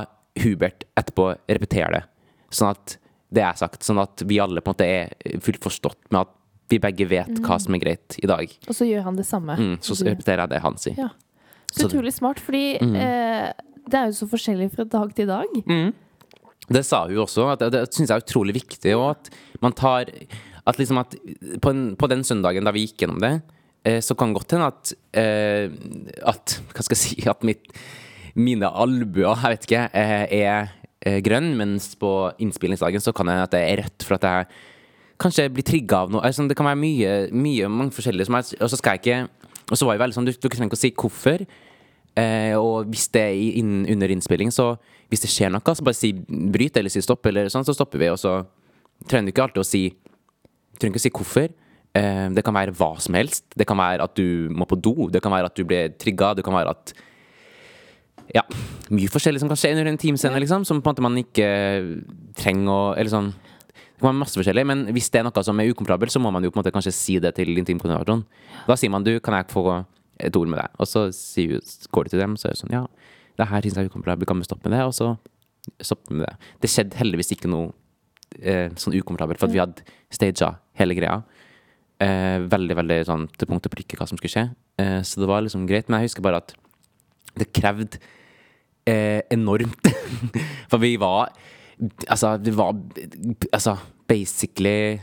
[0.42, 2.04] Hubert etterpå repetere det.
[2.56, 2.98] Sånn at
[3.32, 3.84] det er sagt.
[3.84, 6.32] Sånn at vi alle på en måte er fullt forstått med at
[6.72, 8.48] vi begge vet hva som er greit i dag.
[8.68, 9.58] Og så gjør han det samme.
[9.60, 10.96] Mm, så repeterer jeg det han sier.
[10.98, 11.10] Ja.
[11.72, 12.96] Så utrolig smart, fordi Mm.
[12.96, 13.52] eh,
[13.92, 15.48] det er jo så forskjellig fra dag til dag.
[16.72, 17.52] Det sa hun også.
[17.52, 18.96] At det, det syns jeg er utrolig viktig.
[18.96, 19.30] Og at
[19.62, 20.06] man tar
[20.68, 21.16] At liksom at
[21.60, 23.42] på, en, på den søndagen da vi gikk gjennom det, eh,
[24.04, 25.72] så kan godt hende at eh,
[26.30, 27.66] At Hva skal jeg si At mitt,
[28.38, 30.70] mine albuer, jeg vet ikke, eh, er
[31.02, 34.46] eh, grønn, mens på innspillingsdagen så kan jeg at det er rødt for at jeg
[35.22, 36.22] kanskje blir trigga av noe.
[36.26, 39.50] Altså, det kan være mye, mye mange forskjellige som er Og så skal jeg ikke
[39.72, 41.44] Og så var jeg veldig sånn Du, du trenger ikke å si hvorfor.
[42.22, 44.74] Eh, og hvis det er inn, under innspilling, så
[45.12, 48.02] hvis det skjer noe, så bare si bryt eller si stopp, eller sånn, så stopper
[48.02, 48.10] vi.
[48.12, 48.38] Og så
[49.08, 49.84] trenger du ikke alltid å si
[50.80, 51.54] trenger ikke å si hvorfor.
[51.98, 53.50] Eh, det kan være hva som helst.
[53.58, 55.10] Det kan være at du må på do.
[55.12, 56.34] Det kan være at du blir trigga.
[56.38, 56.94] Det kan være at
[58.32, 58.46] Ja,
[58.88, 60.64] mye forskjellig som kan skje under en timescene, liksom.
[60.64, 61.48] Som på en måte man ikke
[62.40, 65.60] trenger å Eller sånn Det kan være masse forskjellig, men hvis det er noe som
[65.60, 68.24] er ukomfortabelt, så må man jo på en måte kanskje si det til intimkoordinatoren.
[68.66, 69.86] Da sier man du, kan jeg få
[70.18, 70.72] et ord med deg?
[70.80, 71.60] Og så sier,
[71.92, 72.82] går du til dem, så er det sånn ja,
[73.38, 74.88] det her syns jeg er ukomfortabelt, kan vi stoppe med det?
[74.88, 75.12] Og så
[75.82, 76.50] stopper vi med det.
[76.64, 77.70] Det skjedde heldigvis ikke noe
[78.42, 81.22] eh, sånn ukomfortabelt, for at vi hadde staged hele greia.
[82.02, 84.48] Eh, veldig veldig sånn til punkt og prikke hva som skulle skje.
[84.82, 85.90] Eh, så det var liksom greit.
[85.90, 86.56] Men jeg husker bare at
[87.38, 88.02] det krevde
[88.90, 89.92] eh, enormt.
[90.72, 91.34] For vi var
[92.14, 92.76] Altså, vi var
[93.50, 93.72] altså
[94.06, 95.00] basically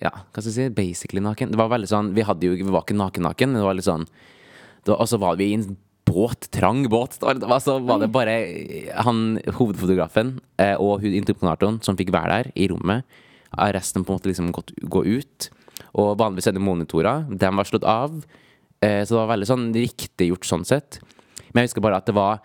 [0.00, 0.68] Ja, hva skal jeg si?
[0.72, 1.50] Basically naken.
[1.52, 3.84] Det var veldig sånn Vi hadde jo Vi var ikke naken-naken, men det var litt
[3.84, 4.06] sånn
[4.88, 5.66] Og så var vi i en
[6.08, 7.18] båt, trang båt.
[7.20, 8.38] Så var det bare
[9.04, 13.04] han hovedfotografen eh, og hun interprenatoren som fikk være der i rommet.
[13.54, 15.48] Resten på en måte liksom gått, gå ut.
[15.94, 17.26] Og vanligvis er det monitorer.
[17.30, 18.20] De var slått av.
[18.82, 21.00] Eh, så det var veldig sånn riktig gjort sånn sett.
[21.52, 22.42] Men jeg husker bare at det var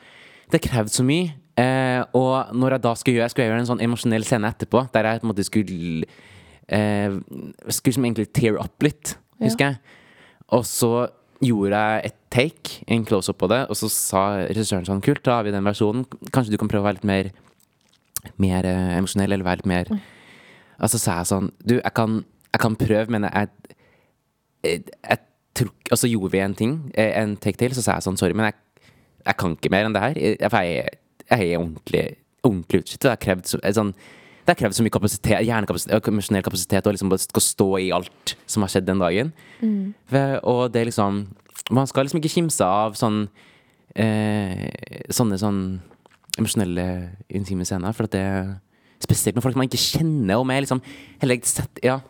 [0.49, 1.30] Det krevde så mye.
[1.60, 4.82] Eh, og når jeg da skulle gjøre, skulle jeg gjøre en sånn emosjonell scene etterpå,
[4.95, 6.07] der jeg på en måte skulle
[6.66, 7.18] eh,
[7.70, 9.97] Skulle som egentlig tear up litt, husker jeg.
[10.57, 10.93] Og så
[11.45, 15.38] gjorde jeg et take, en close-up på det, og så sa regissøren sånn Kult, da
[15.38, 16.07] har vi den versjonen.
[16.34, 17.32] Kanskje du kan prøve å være litt mer
[18.41, 19.93] Mer eh, emosjonell, eller være litt mer
[20.80, 22.22] Og så sa jeg sånn Du, jeg kan,
[22.54, 23.50] jeg kan prøve, men jeg,
[24.66, 25.20] jeg, jeg
[25.60, 28.20] tror Og så gjorde vi en ting, eh, en take til, så sa jeg sånn
[28.20, 28.88] Sorry, men jeg,
[29.26, 30.22] jeg kan ikke mer enn det her.
[30.48, 30.96] For jeg,
[31.30, 32.06] jeg er ordentlig,
[32.42, 33.04] ordentlig utslitt.
[33.04, 33.94] Det har krevd så, sånn
[34.50, 37.92] det har krevd så mye kapasitet, hjernekapasitet, og emosjonell kapasitet å liksom bare stå i
[37.94, 39.30] alt som har skjedd den dagen.
[39.62, 39.92] Mm.
[40.50, 41.28] Og det er liksom
[41.70, 43.28] Man skal liksom ikke kimse av sånn
[43.94, 45.60] eh, Sånne sånn
[46.40, 46.88] emosjonelle,
[47.36, 48.26] intime scener, for at det
[49.00, 50.84] Spesielt med folk man ikke kjenner, og med liksom
[51.22, 52.02] heller sett Ja.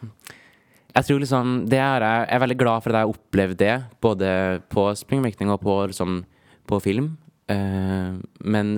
[0.90, 3.58] Jeg tror liksom det er jeg, jeg er veldig glad for at jeg har opplevd
[3.60, 4.30] det, både
[4.74, 6.24] på springmaking og på, liksom,
[6.68, 7.12] på film.
[7.50, 8.74] Uh, men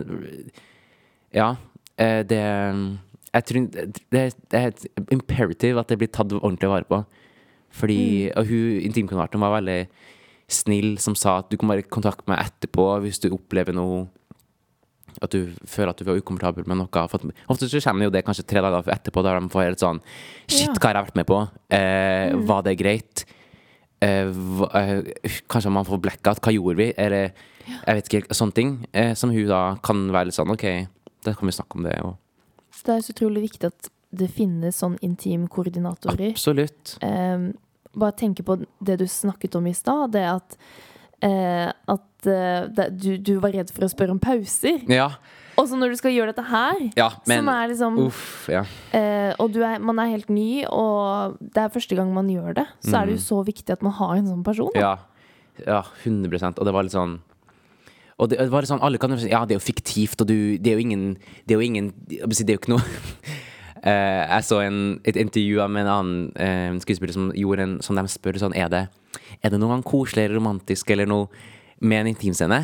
[1.34, 1.55] ja.
[1.99, 2.41] Uh, det
[3.32, 7.03] Jeg tror det, det er et imperative at det blir tatt ordentlig vare på.
[7.72, 9.88] Fordi Og hun intimkonverten var veldig
[10.51, 14.09] snill, som sa at du kan bare kontakte meg etterpå hvis du opplever noe
[15.22, 17.03] At du føler at du er ukomfortabel med noe.
[17.12, 20.01] For ofte så kommer jo det kanskje tre dager etterpå, der de får helt sånn
[20.47, 21.39] Shit, hva har jeg vært med på?
[21.70, 23.26] Eh, Var det greit?
[24.01, 26.41] Eh, hva, eh, kanskje man får blackout.
[26.41, 26.93] Hva gjorde vi?
[26.97, 27.32] Eller
[27.68, 28.72] jeg vet ikke, sånne ting.
[28.93, 30.66] Eh, som hun da kan være litt sånn OK,
[31.24, 31.99] da kan vi snakke om det.
[32.01, 32.16] Og,
[32.84, 36.32] Det er så utrolig viktig at det finnes sånn intimkoordinatorer.
[36.32, 36.97] absolutt.
[37.01, 37.51] Eh,
[37.95, 40.57] bare tenke på det du snakket om i stad, det at
[41.28, 44.82] at eh, du, du var redd for å spørre om pauser.
[44.91, 45.11] Ja.
[45.59, 48.61] Og så når du skal gjøre dette her, ja men som er liksom Uff, ja.
[48.95, 52.55] eh, Og du er, man er helt ny, og det er første gang man gjør
[52.61, 54.72] det, så er det jo så viktig at man har en sånn person.
[54.80, 54.95] Ja,
[55.67, 57.19] ja 100% Og det var litt sånn
[58.15, 60.24] Og det, det var litt sånn Alle kan jo si Ja, det er jo fiktivt,
[60.24, 61.03] og du Det er jo ingen
[61.45, 62.86] Det er jo ingen Det er jo ikke noe
[63.84, 67.97] Eh, Jeg så en, et intervju med en annen uh, skuespiller som gjorde en Som
[67.97, 68.82] de spør sånn Er det,
[69.41, 71.27] er det noe koselig eller romantisk eller noe
[71.82, 72.59] med en intimscene?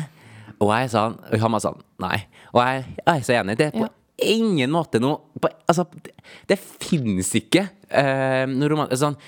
[0.62, 2.20] Og jeg sa Og han var sånn Nei.
[2.54, 3.56] Og jeg, jeg er så enig.
[3.58, 3.90] Det er på Ja.
[4.30, 6.14] ingen måte noe på, Altså, det,
[6.52, 9.18] det finnes ikke uh, noe romantisk sånn,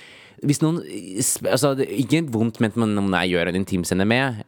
[0.46, 0.78] Hvis noen
[1.50, 4.44] altså, Ikke vondt ment men om jeg gjør en intimscene med,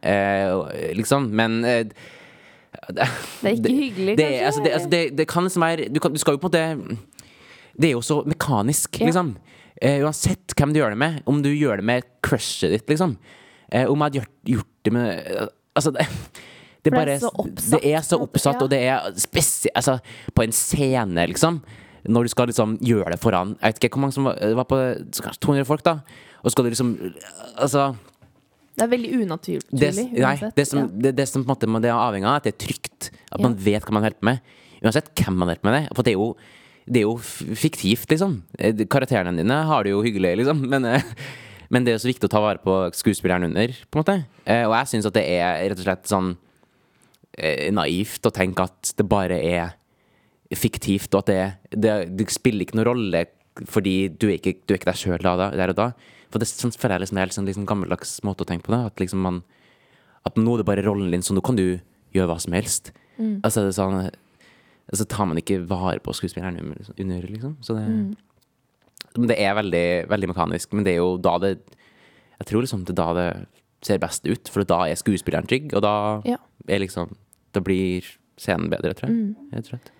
[0.95, 1.91] liksom, men det,
[2.93, 3.03] Det
[3.51, 4.45] er ikke hyggelig, det, kanskje?
[4.47, 6.55] altså, det, altså, det, det kan liksom være du, kan, du skal jo på en
[6.55, 6.97] måte
[7.79, 9.07] Det er jo så mekanisk, Ja.
[9.09, 9.35] liksom.
[9.81, 11.21] Eh, uansett hvem du gjør det med.
[11.25, 13.17] Om du gjør det med crushet ditt, liksom.
[13.71, 16.05] Eh, om jeg hadde gjort, gjort det med eh, Altså, det,
[16.85, 18.61] det, er bare, så oppsatt, det er så oppsatt, ja.
[18.61, 19.95] og det er spesielt Altså,
[20.35, 21.61] på en scene, liksom.
[22.05, 24.65] Når du skal liksom gjøre det foran Jeg vet ikke hvor mange som var, var
[24.69, 24.77] på
[25.23, 25.95] Kanskje 200 folk, da.
[26.43, 26.91] Og så skal du liksom
[27.57, 27.95] Altså
[28.75, 29.79] Det er veldig unaturlig.
[29.79, 30.87] det, nei, det som, Ja.
[31.07, 33.09] det, det som på en måte det er avhengig av, at det er trygt.
[33.31, 34.39] At man vet hva man holder på med.
[34.83, 35.95] Uansett hvem man holder på med det.
[35.95, 36.35] For det er jo,
[36.85, 38.39] det er jo fiktivt, liksom.
[38.59, 40.63] Eh, Karakterene dine har det jo hyggelig, liksom.
[40.73, 41.05] Men, eh,
[41.73, 44.15] men det er så viktig å ta vare på skuespilleren under, på en måte.
[44.45, 46.33] Eh, Og jeg syns at det er rett og slett sånn
[47.73, 49.71] naivt å tenke at det bare er
[50.53, 53.23] fiktivt, og at det, det, det spiller ikke noen rolle
[53.69, 55.87] fordi du er ikke, du er ikke deg sjøl der og da.
[56.33, 58.83] For det sånn føler jeg liksom, er en liksom gammeldags måte å tenke på det.
[58.91, 59.41] At liksom man
[60.25, 61.79] At nå er det bare rollen din, så nå kan du
[62.13, 62.93] gjøre hva som helst.
[63.43, 63.73] Altså det
[64.93, 67.57] sånn Så tar man ikke vare på skuespilleren under, under, liksom.
[67.61, 69.27] Så det mm.
[69.29, 70.73] det er veldig, veldig mekanisk.
[70.73, 71.57] Men det er jo da det
[72.39, 73.27] Jeg tror liksom det er da det
[73.83, 76.37] ser best ut, for da er skuespilleren trygg, og da Ja.
[76.67, 77.15] er liksom
[77.53, 78.01] Da blir
[78.37, 79.35] scenen bedre, tror jeg.
[79.53, 79.91] Rett og slett.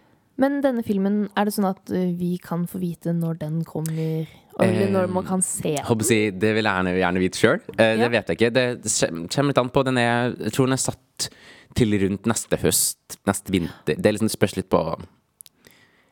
[0.41, 4.25] Men denne filmen, er det sånn at uh, vi kan få vite når den kommer?
[4.61, 6.05] Eller når man kan se den?
[6.05, 7.61] Si, Det vil jeg gjerne, gjerne vite sjøl.
[7.77, 8.03] Eh, Ja.
[8.03, 8.53] Det vet jeg ikke.
[8.53, 9.83] Det det kommer litt an på.
[9.85, 11.29] Den er, jeg tror den er satt
[11.77, 13.97] til rundt neste høst, neste vinter.
[13.97, 14.81] Det liksom, det spørs litt på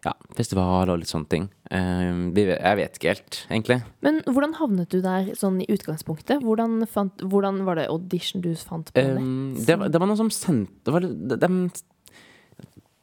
[0.02, 1.44] ja, festival og litt sånne ting.
[1.70, 3.78] Uh, jeg vet ikke helt, egentlig.
[4.02, 6.42] Men hvordan havnet du der sånn i utgangspunktet?
[6.42, 10.18] Hvordan, fant, hvordan var det audition du fant på Um, det, var- det var noen
[10.24, 11.52] som sendte Det var de, de,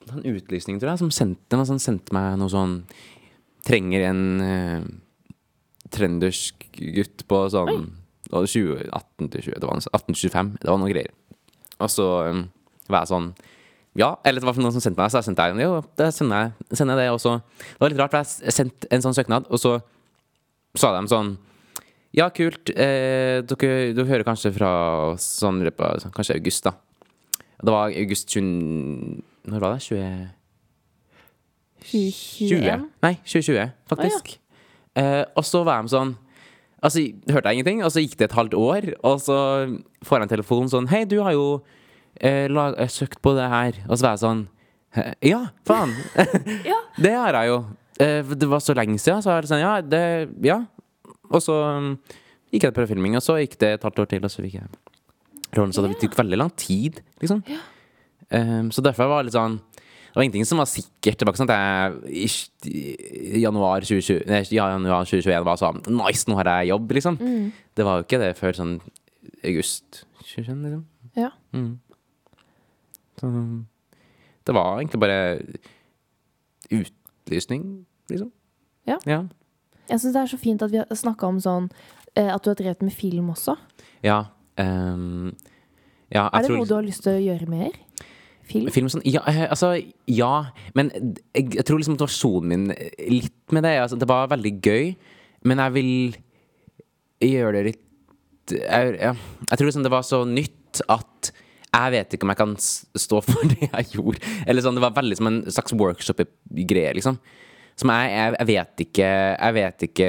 [0.09, 2.79] en utlysning, tror jeg, som sendte, var sånn, sendte meg noe sånn
[3.69, 4.85] Trenger en uh,
[5.93, 7.89] trøndersk gutt på sånn
[8.29, 10.49] og 20, 18 til 20, det var noe- 18 til 25.
[10.61, 11.13] Det var noe greier.
[11.79, 12.43] Og så um,
[12.91, 13.29] var jeg sånn
[13.99, 16.49] Ja, eller det var noen som sendte meg, så jeg sendte jeg jo, det sender
[16.49, 17.13] jeg, sender jeg det.
[17.15, 19.79] Og så Det var litt rart, for jeg sendte en sånn søknad, og så
[20.79, 21.37] sa de sånn
[22.17, 22.73] Ja, kult.
[22.73, 24.71] Eh, dere, dere hører kanskje fra
[25.13, 26.75] oss sånn i løpet av sånn, kanskje august, da.
[27.59, 29.23] Det var august 20...
[29.49, 29.83] Når var det?
[29.89, 30.29] 20...
[31.89, 32.87] 20?
[33.05, 34.33] Nei, 2020, faktisk.
[34.99, 36.15] Eh, og så var de sånn
[36.79, 39.39] Altså, hørte jeg ingenting, og så gikk det et halvt år, og så
[40.07, 41.47] får jeg en telefon sånn Hei, du har jo
[42.21, 43.81] eh, lag, eh, søkt på det her.
[43.89, 44.45] Og så var jeg sånn
[45.27, 45.95] Ja, faen!
[46.71, 46.79] Ja.
[46.99, 47.59] det har jeg jo.
[47.99, 50.03] Eh, det var så lenge siden, så jeg sånn Ja, det
[50.47, 50.63] Ja.
[51.29, 51.91] Og så um,
[52.49, 54.55] gikk jeg på prøvefilming, og så gikk det et halvt år til, og så fikk
[54.57, 54.71] jeg
[55.59, 55.75] rollen.
[55.77, 57.43] Så det tok veldig lang tid, liksom.
[58.33, 59.59] Um, så derfor var jeg litt sånn
[60.19, 61.17] var ingenting som var sikkert.
[61.21, 62.29] Det var ikke sånn at jeg
[62.69, 67.19] i, januar 2020 Nei, januar 2021 var sånn Nice, nå har jeg jobb, liksom.
[67.79, 68.75] Det var jo ikke det før sånn
[69.47, 70.85] august 2021, liksom.
[71.19, 71.31] Ja.
[73.19, 73.31] Så
[74.49, 75.19] det var egentlig bare
[76.73, 77.65] utlysning,
[78.11, 78.31] liksom.
[78.89, 78.97] Ja.
[79.05, 79.23] Ja.
[79.89, 81.67] Jeg syns det er så fint at vi har snakka om sånn
[82.15, 83.55] eh, At du har drevet med film også.
[84.05, 84.19] ja
[84.61, 85.35] um,
[86.13, 87.73] ja, Er det tror- noe du har lyst til å gjøre mer?
[88.49, 88.71] Film?
[88.73, 89.75] Film sånn, ja, eh, altså,
[90.09, 90.33] ja,
[90.79, 92.71] men jeg, jeg tror liksom motivasjonen min
[93.13, 94.95] litt med det altså, Det var veldig gøy,
[95.49, 95.93] men jeg vil
[97.29, 97.85] gjøre det litt
[98.55, 99.13] jeg, ja,
[99.45, 101.33] jeg tror liksom det var så nytt at
[101.69, 104.23] jeg vet ikke om jeg kan stå for det jeg gjorde.
[104.49, 107.19] Eller sånn, Det var veldig som en slags workshop-greie, liksom.
[107.79, 110.07] Som jeg, jeg, jeg vet ikke Jeg vet ikke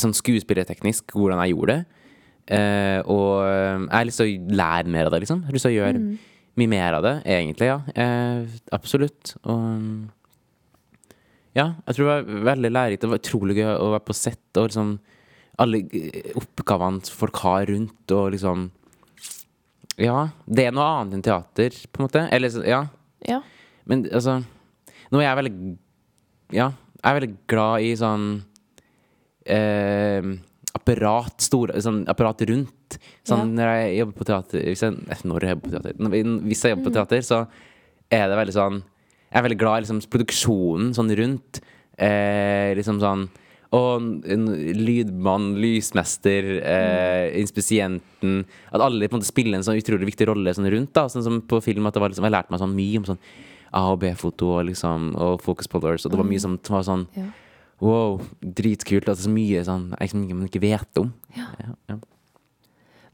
[0.00, 2.00] sånn skuespillerteknisk hvordan jeg gjorde det.
[2.44, 5.42] Uh, og jeg har lyst til å lære mer av det, liksom.
[5.42, 6.04] Jeg har lyst til å gjøre
[6.60, 7.80] mye mer av det, egentlig, ja.
[7.98, 8.44] Eh,
[8.74, 9.34] absolutt.
[9.42, 10.06] Og
[11.54, 13.02] ja, jeg tror det var veldig lærerikt.
[13.02, 14.94] Det var utrolig gøy å være på sett og liksom
[15.62, 15.84] alle
[16.34, 18.70] oppgavene folk har rundt, og liksom
[20.02, 22.24] Ja, det er noe annet enn teater, på en måte.
[22.34, 22.80] Eller ja.
[23.22, 23.40] Ja.
[23.86, 24.40] Men altså
[25.12, 25.54] Nå er jeg veldig
[26.56, 28.26] Ja, jeg er veldig glad i sånn
[29.46, 30.34] eh,
[30.84, 32.98] apparat, store, sånn apparat rundt.
[33.24, 33.64] Sånn Ja.
[33.64, 34.92] når jeg jobber på teater Hvis jeg,
[35.24, 35.94] når jeg jobber på teater
[36.44, 37.46] Hvis jeg jobber på teater, så
[38.12, 38.82] er det veldig sånn
[39.32, 41.60] Jeg er veldig glad i liksom produksjonen sånn rundt.
[41.98, 43.28] Eh, liksom sånn
[43.74, 44.44] og en
[44.86, 50.54] lydmann, lysmester, eh, inspisienten At alle på en måte spiller en sånn utrolig viktig rolle
[50.54, 50.92] sånn rundt.
[50.92, 53.04] da Sånn som på film at det var liksom, Jeg lærte meg sånn mye om
[53.04, 53.18] sånn
[53.74, 56.04] A- og B-foto og liksom Og focus pullers.
[56.06, 57.24] Og det var mye som var sånn Ja.
[57.82, 59.08] Wow, dritkult.
[59.08, 61.10] At det er så mye sånn jeg, som man ikke vet om.
[61.36, 61.48] Ja.
[61.62, 61.98] Ja, ja.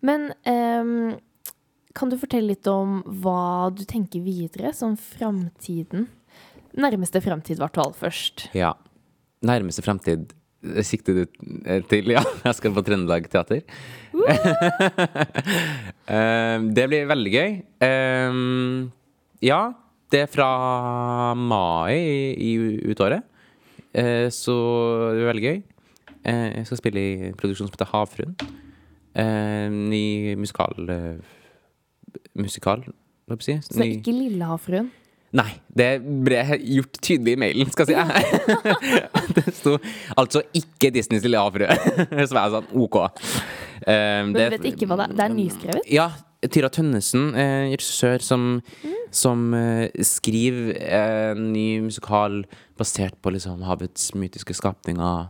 [0.05, 1.19] Men um,
[1.97, 6.07] kan du fortelle litt om hva du tenker videre, sånn framtiden?
[6.81, 8.49] Nærmeste framtid, i hvert fall, først.
[8.57, 8.75] ja.
[9.41, 10.35] Nærmeste fremtid
[10.69, 11.23] eh, sikter du
[11.89, 12.11] til?
[12.13, 13.63] Ja, jeg skal på Trøndelag Teater.
[16.11, 17.53] Eh, det blir veldig gøy.
[17.87, 18.39] Eh,
[19.47, 19.59] ja,
[20.11, 20.49] det er fra
[21.39, 23.23] mai i, i ut året.
[23.23, 23.40] Eh,
[23.95, 24.57] så
[25.17, 25.61] det er veldig gøy.
[26.25, 28.35] Eh, jeg skal spille i en produksjon som heter Havfruen.
[29.17, 31.37] Eh, ny musikal eh,
[32.39, 32.83] Musikal,
[33.27, 33.75] hva skal jeg si.
[33.75, 34.91] Så Ny- ikke Lillehavfruen.
[35.39, 35.89] Nei, det
[36.27, 38.65] ble gjort tydelig i mailen, skal jeg si.
[39.37, 39.77] det sto
[40.19, 41.69] altså ikke Disneys lille havfrue.
[42.27, 42.97] Så var jeg sånn OK.
[43.85, 45.15] Um, Men du vet ikke hva det er?
[45.21, 45.87] Det er nyskrevet?
[45.95, 46.09] Ja.
[46.49, 48.45] Tyra Tønnesen, eh, regissør som,
[49.13, 52.45] som eh, skriver en ny musikal
[52.81, 55.29] basert på liksom havets mytiske skapninger.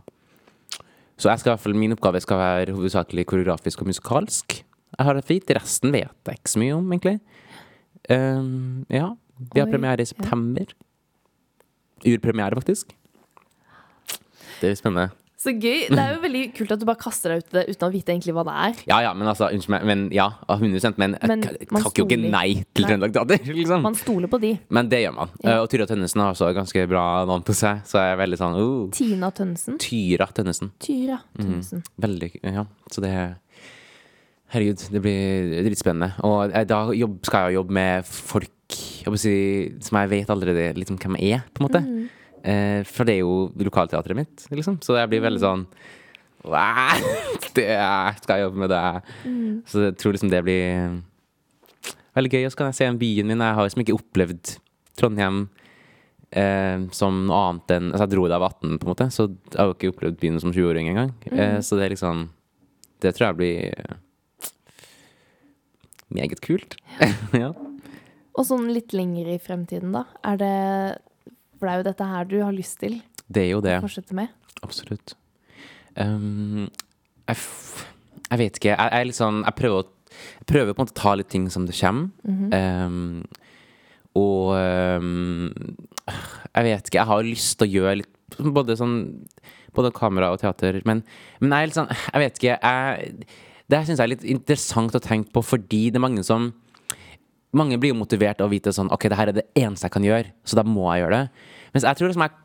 [1.19, 4.61] Så jeg skal, i hvert fall, min oppgave skal være hovedsakelig koreografisk og musikalsk.
[4.97, 5.51] Jeg har det fint.
[5.53, 7.19] Resten vet jeg ikke så mye om, egentlig.
[8.09, 9.11] Um, ja.
[9.51, 10.73] Vi har Oi, premiere i september.
[12.07, 12.95] Urpremiere, faktisk.
[14.61, 15.20] Det blir spennende.
[15.41, 15.87] Så gøy.
[15.89, 17.91] Det er jo veldig kult at du bare kaster deg ut i det uten å
[17.95, 18.81] vite egentlig hva det er.
[18.91, 22.19] Ja, ja, men altså, unnskyld meg, men ja, 100 Men Men jeg takker jo ikke
[22.21, 22.85] nei til.
[22.85, 23.85] Trøndelag Teater, liksom.
[23.87, 24.53] Man stoler på de.
[24.69, 25.33] Men det gjør man.
[25.41, 25.57] Ja.
[25.57, 28.41] Uh, Og Tyra Tønnesen har også ganske bra navn på seg, så jeg er veldig
[28.41, 29.81] sånn uh, Tina Tønnesen.
[29.81, 30.73] Tyra Tønnesen.
[30.83, 31.81] Tyra Tønnesen.
[31.81, 31.85] Tønnesen.
[32.07, 33.15] Veldig Ja, så det
[34.51, 36.09] Herregud, det blir dritspennende.
[36.27, 38.49] Og eh, da jobb, skal jeg jo jobbe med folk
[39.05, 39.35] jeg si,
[39.83, 41.81] som jeg vet allerede litt om hvem jeg er, på en måte.
[41.85, 42.09] Mhm.
[42.43, 44.79] Eh, for det er jo lokalteatret mitt, liksom.
[44.83, 45.65] Så jeg blir veldig sånn
[47.57, 48.83] Det skal jeg jobbe med det.
[49.29, 49.55] Mm.
[49.69, 51.01] Så jeg tror liksom det blir
[52.17, 52.45] veldig gøy.
[52.45, 53.43] Og så kan jeg se byen min.
[53.45, 54.55] Jeg har liksom ikke opplevd
[54.97, 55.43] Trondheim
[56.31, 59.09] eh, som noe annet enn Altså, jeg dro da jeg var 18, på en måte,
[59.13, 61.13] så jeg har jo ikke opplevd byen som 20-åring engang.
[61.31, 62.29] Eh, så det er liksom
[63.01, 63.99] Det tror jeg blir eh,
[66.09, 66.79] meget kult.
[67.37, 67.53] ja.
[68.39, 70.05] Og sånn litt lenger i fremtiden, da.
[70.23, 70.55] Er det
[71.61, 72.95] For det er jo dette her du har lyst til
[73.29, 73.75] Det er jo det.
[73.77, 74.31] å fortsette med.
[74.65, 75.13] Absolutt.
[75.93, 76.71] Um,
[77.29, 77.37] jeg,
[78.31, 78.71] jeg vet ikke.
[78.71, 79.91] Jeg, jeg, liksom, jeg, prøver
[80.49, 82.09] prøver på en måte å ta litt ting som det kommer.
[82.25, 83.21] um,
[84.17, 85.53] og um,
[86.09, 86.97] jeg vet ikke.
[86.97, 88.97] Jeg har lyst til å gjøre litt både sånn
[89.71, 90.81] Både kamera og teater.
[90.83, 90.99] Men,
[91.39, 92.57] men jeg liksom, Jeg vet ikke.
[92.59, 93.29] Jeg,
[93.71, 96.49] det syns jeg er litt interessant å tenke på, fordi det er mange som
[97.57, 99.95] mange blir jo motivert av å vite sånn Ok, det her er det eneste jeg
[99.95, 101.49] kan gjøre, så da må jeg gjøre det.
[101.73, 102.37] Mens jeg tror liksom jeg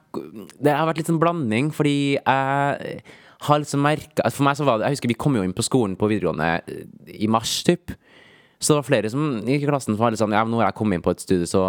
[0.65, 3.03] Det har vært litt sånn blanding, fordi jeg
[3.47, 5.67] har liksom merka For meg så var det Jeg husker vi kom jo inn på
[5.67, 6.87] skolen på videregående eh,
[7.21, 7.93] i mars, typ.
[8.59, 10.79] Så det var flere som i klassen som var litt sånn Ja, nå har jeg
[10.79, 11.67] kommet inn på et studie, så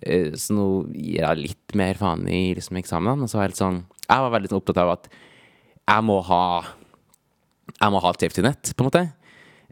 [0.00, 3.22] eh, Så nå gir jeg litt mer faen i liksom eksamen.
[3.22, 5.10] Og så var jeg litt sånn Jeg var veldig sånn opptatt av at
[5.86, 6.42] jeg må ha
[7.76, 9.04] Jeg må ha et safety net, på en måte.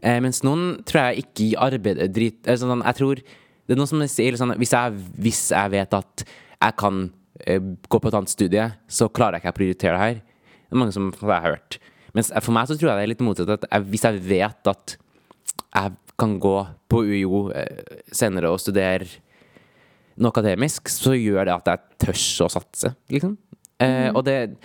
[0.05, 3.89] Eh, mens noen tror jeg ikke arbeider drit eh, sånn, Jeg tror Det er noen
[3.89, 7.07] som sier sånn hvis jeg, hvis jeg vet at jeg kan
[7.41, 10.21] eh, gå på et annet studie, så klarer jeg ikke å prioritere det her.
[10.65, 11.77] Det er mange som jeg har hørt.
[12.15, 13.51] Mens for meg så tror jeg det er litt motsatt.
[13.57, 16.55] At jeg, hvis jeg vet at jeg kan gå
[16.91, 19.09] på UiO eh, senere og studere
[20.15, 23.35] noe akademisk, så gjør det at jeg tør å satse, liksom.
[23.83, 24.55] Eh, og, det,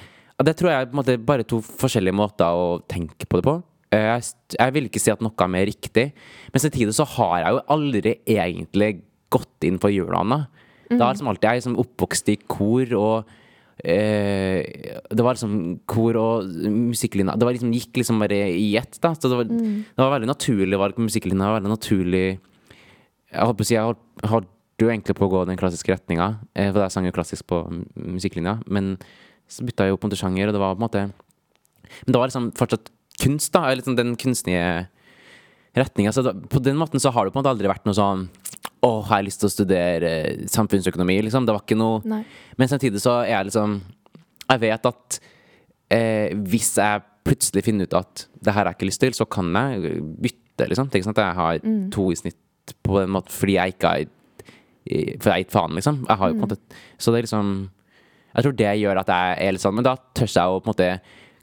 [0.47, 3.57] det tror jeg er bare to forskjellige måter å tenke på det på.
[3.91, 6.11] Eh, jeg, jeg vil ikke si at noe er mer riktig,
[6.53, 8.91] men samtidig så har jeg jo aldri egentlig
[9.30, 10.41] gått inn for jula ennå.
[10.91, 13.28] Det har liksom alltid jeg er liksom oppvokst i kor og
[13.86, 15.53] eh, Det var liksom
[15.86, 19.12] kor og musikklinja Det var liksom, gikk liksom bare i ett, da.
[19.14, 21.47] Så det var, det var veldig naturlig valg på musikklinja.
[21.47, 24.51] var Veldig naturlig Jeg holdt på å si, jeg holdt, holdt
[24.82, 27.59] jo egentlig på å gå den klassiske retninga, eh, for jeg sang jo klassisk på
[27.95, 28.95] musikklinja, men
[29.51, 31.03] så bytta jeg jo på en måte sjanger, og det var på en måte
[32.07, 32.88] Men det var liksom fortsatt
[33.21, 33.66] kunst, da.
[33.66, 34.89] Eller liksom den kunstige
[35.77, 36.12] retninga.
[36.12, 38.27] Så da, på den måten så har det på en måte aldri vært noe sånn
[38.81, 41.47] Å, har jeg lyst til å studere eh, samfunnsøkonomi, liksom?
[41.47, 42.23] Det var ikke noe Nei.
[42.59, 43.77] Men samtidig så er jeg liksom
[44.51, 45.21] Jeg vet at
[45.95, 49.27] eh, hvis jeg plutselig finner ut at det her har jeg ikke lyst til, så
[49.29, 50.89] kan jeg bytte, liksom.
[50.89, 51.61] Er sånn at jeg har
[51.93, 54.09] to i snitt på en måte fordi jeg ikke har
[55.21, 56.03] For jeg har gitt faen, liksom.
[56.09, 57.55] Jeg har jo på en måte Så det er liksom
[58.35, 60.66] Jeg tror det gjør at jeg er litt sånn Men da tør jeg å på
[60.66, 60.91] en måte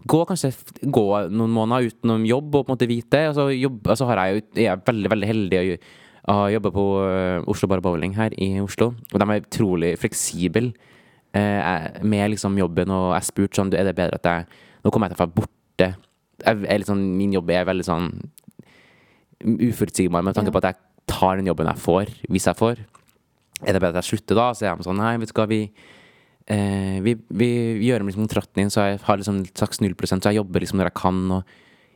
[0.06, 0.52] gå kanskje
[0.94, 3.24] gå noen måneder utenom jobb og på en måte vite.
[3.30, 6.86] Og så, jobbe, og så har jeg jeg er veldig veldig heldig å, jobbe på
[7.08, 8.92] øh, Oslo Bar Bowling her i Oslo.
[9.14, 10.74] Og de er utrolig fleksible
[11.34, 12.92] eh, med liksom jobben.
[12.92, 15.38] Og jeg spurte sånn Er det bedre at jeg Nå kommer jeg til å være
[15.40, 15.88] borte.
[16.46, 18.12] Jeg, sånn, min jobb er veldig sånn
[19.42, 20.78] uforutsigbar med tanke på at jeg
[21.10, 22.80] tar den jobben jeg får, hvis jeg får.
[23.66, 24.48] Er det bedre at jeg slutter da?
[24.54, 25.62] Så er de sånn Nei, vet du hva, vi
[26.48, 27.50] eh, vi, vi
[27.88, 30.80] gjør om liksom kontrakten din, så jeg har liksom slags 0 så jeg jobber liksom
[30.80, 31.44] når jeg kan, og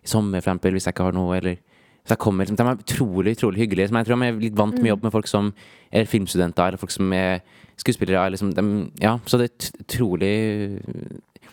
[0.04, 1.58] i sommer for eksempel, hvis jeg ikke har noe, eller
[2.02, 3.88] så jeg kommer liksom, De er utrolig utrolig hyggelige.
[3.92, 5.52] Som jeg tror jeg er litt vant med å jobbe med folk som
[5.94, 7.44] er filmstudenter, eller folk som er
[7.78, 8.24] skuespillere.
[8.26, 10.82] eller Liksom, dem- ja, så det er utrolig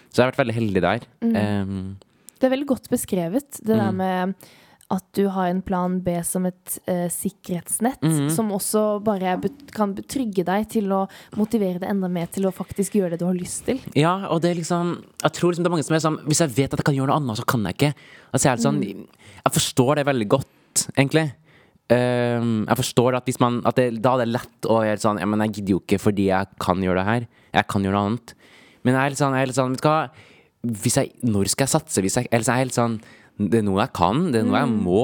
[0.08, 1.00] Så jeg har vært veldig heldig der.
[1.20, 1.98] Um,
[2.40, 3.96] Det er veldig godt beskrevet, det der Mm.
[3.96, 4.34] med
[4.90, 8.30] at du har en plan B som et eh, sikkerhetsnett, Mhm.
[8.32, 9.34] som også bare
[9.76, 11.02] kan trygge deg til å
[11.36, 13.80] motivere deg enda mer til å faktisk gjøre det du har lyst til.
[13.94, 16.40] Ja, og det er liksom Jeg tror liksom det er mange som er sånn Hvis
[16.40, 17.94] jeg vet at jeg kan gjøre noe annet, så kan jeg ikke.
[18.32, 18.80] Altså, jeg, litt sånn,
[19.44, 21.32] jeg forstår det veldig godt, egentlig.
[21.90, 25.20] Um, jeg forstår at hvis man At det, da er det lett å gjøre sånn
[25.20, 27.28] Ja, men jeg gidder jo ikke fordi jeg kan gjøre det her.
[27.54, 28.34] Jeg kan gjøre noe annet.
[28.84, 30.10] Men jeg er litt sånn, jeg er litt sånn Vet du hva?
[30.68, 32.02] Jeg, når skal jeg satse?
[32.02, 33.00] Hvis jeg, eller så er jeg helt sånn
[33.38, 34.24] Det er noe jeg kan.
[34.34, 35.02] Det er noe jeg må.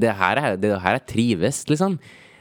[0.00, 1.98] Det her er det her jeg trives, liksom.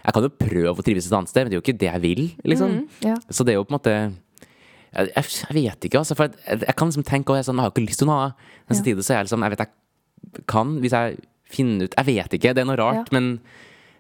[0.07, 1.89] Jeg kan jo prøve å trives et annet sted, men det er jo ikke det
[1.89, 2.75] jeg vil, liksom.
[2.77, 3.15] Mm, ja.
[3.27, 6.15] Så det er jo på en måte jeg, jeg, vet ikke, altså.
[6.15, 8.07] For jeg, jeg kan liksom tenke og jeg, er sånn, jeg har ikke lyst til
[8.07, 8.45] noe annet.
[8.69, 12.07] Men samtidig så er jeg liksom Jeg vet jeg kan, hvis jeg finner ut Jeg
[12.07, 13.19] vet ikke, det er noe rart, Ja.
[13.19, 13.39] men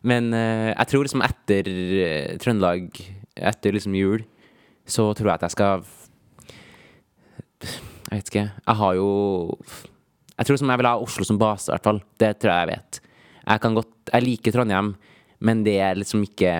[0.07, 2.87] Men eh, jeg tror liksom etter eh, Trøndelag,
[3.35, 4.23] etter liksom jul,
[4.87, 5.83] så tror jeg at jeg skal
[8.07, 8.45] Jeg vet ikke.
[8.53, 9.09] Jeg har jo
[10.37, 12.01] Jeg tror som jeg vil ha Oslo som base, i hvert fall.
[12.21, 12.99] Det tror jeg jeg vet.
[13.47, 14.95] Jeg kan godt Jeg liker Trondheim,
[15.39, 16.51] men det er liksom ikke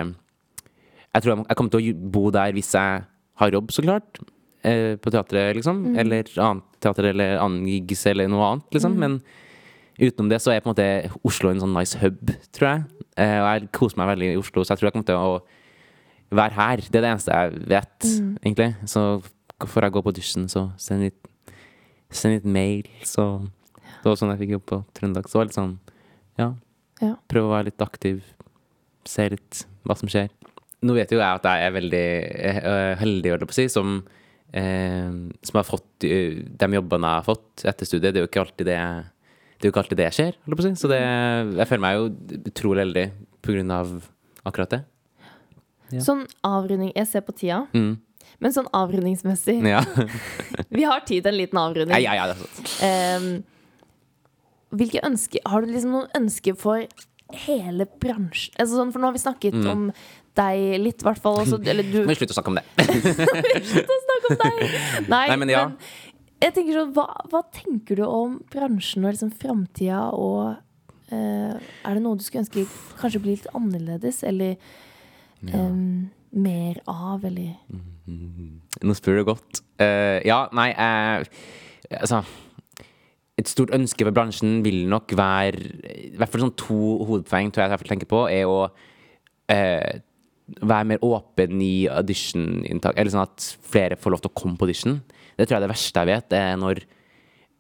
[1.14, 3.06] Jeg tror jeg, jeg kommer til å bo der hvis jeg
[3.38, 4.20] har jobb, så klart.
[4.66, 5.96] Eh, på teatret, liksom.
[5.98, 8.98] Eller annet teater, eller annen gigs, eller noe annet, liksom.
[8.98, 9.20] Men
[9.98, 12.84] utenom det så er på en måte Oslo en sånn nice hub, tror jeg.
[13.18, 16.38] Eh, og jeg koser meg veldig i Oslo, så jeg tror jeg kommer til å
[16.38, 16.84] være her.
[16.86, 18.10] Det er det eneste jeg vet,
[18.44, 18.70] egentlig.
[18.90, 19.06] Så
[19.66, 21.54] får jeg gå på dusjen, så send litt,
[22.14, 23.28] send litt mail, så
[24.02, 25.28] Det var sånn jeg fikk jobb på Trøndelag.
[25.28, 25.76] Så det var litt sånn,
[26.40, 26.50] ja.
[27.02, 27.14] Ja.
[27.30, 28.22] Prøve å være litt aktiv.
[29.08, 30.30] Se litt hva som skjer.
[30.86, 32.06] Nå vet jo jeg at jeg er veldig
[32.52, 33.94] eh, heldig, holdt jeg på å si, som,
[34.54, 35.14] eh,
[35.50, 38.14] som har fått de jobbene jeg har fått etter studiet.
[38.14, 38.82] Det er jo ikke alltid det
[39.58, 40.82] det er jo ikke alltid det skjer, holdt jeg på å si.
[40.84, 41.00] Så det,
[41.58, 43.06] jeg føler meg jo utrolig heldig
[43.42, 43.94] på grunn av
[44.46, 44.82] akkurat det.
[45.96, 46.02] Ja.
[46.04, 47.62] Sånn avrunding Jeg ser på tida.
[47.74, 47.96] Mm.
[48.44, 49.80] Men sånn avrundingsmessig Ja.
[50.78, 51.96] Vi har tid til en liten avrunding.
[52.04, 52.74] ja, ja, det er sant.
[52.86, 53.30] Ehm,
[54.76, 56.84] hvilke ønsker Har du liksom noen ønsker for
[57.46, 58.56] hele bransjen?
[58.60, 59.68] Altså sånn, for nå har vi snakket Mm.
[59.72, 59.86] om
[60.38, 61.40] deg litt, i hvert fall.
[61.42, 62.66] Også, eller du Må vi slutte å snakke om det?
[63.72, 64.62] Slutt å snakke om deg!
[65.14, 65.64] Nei, Nei, men ja.
[66.44, 70.58] jeg tenker sånn, hva, hva tenker du om bransjen og liksom framtida og
[71.12, 72.68] uh, Er det noe du skulle ønske
[73.02, 74.56] kanskje blir litt annerledes, eller
[75.54, 77.56] em, mer av, eller
[78.08, 79.64] Nå spør du godt.
[79.82, 81.26] Uh, ja, nei uh,
[82.02, 82.22] Altså
[83.38, 85.62] Et stort ønske for bransjen vil nok være
[85.94, 88.64] I hvert fall sånn to hovedpoeng tror jeg jeg tenker på, er å
[89.54, 90.02] eh,
[90.64, 92.98] være mer åpen i audition-inntak.
[92.98, 95.02] Eller sånn at flere får lov til å komme på audition.
[95.38, 96.82] Det tror jeg er det verste jeg vet, er når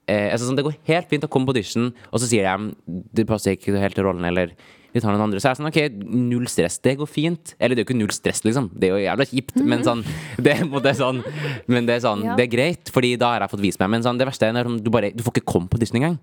[0.09, 3.03] eh, altså sånn, Det går helt fint å komme på audition, og så sier de
[3.13, 4.55] du passer ikke helt til rollen, eller
[4.97, 5.41] vi tar noen andre.
[5.41, 7.53] Så er det sånn, ok, null stress, det går fint.
[7.57, 8.69] Eller det er jo ikke null stress, liksom.
[8.73, 10.03] Det er jo jævla kjipt, men sånn
[10.41, 11.23] det, er en måte sånn
[11.69, 13.93] Men det er sånn, det er greit, fordi da har jeg fått vist meg.
[13.95, 16.19] Men sånn, det verste er når du bare Du får ikke komme på Disney engang.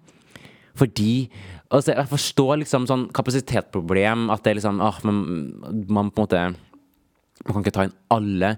[0.75, 1.11] Fordi
[1.70, 5.20] altså, Jeg forstår liksom sånn kapasitetsproblem, at det er liksom åh, man,
[5.87, 6.47] man på en måte
[7.45, 8.57] Man kan ikke ta inn alle.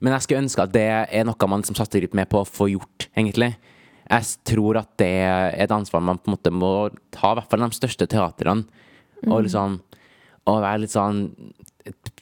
[0.00, 2.48] Men jeg skulle ønske at det er noe man som satser litt mer på å
[2.48, 3.52] få gjort, egentlig.
[4.10, 6.70] Jeg tror at det er et ansvar man på en måte må
[7.14, 8.79] ta, i hvert fall de største teatrene.
[9.28, 9.80] Og liksom
[10.48, 11.26] Og være litt sånn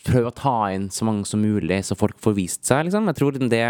[0.08, 3.08] Prøve å ta inn så mange som mulig, så folk får vist seg, liksom.
[3.10, 3.64] Jeg tror det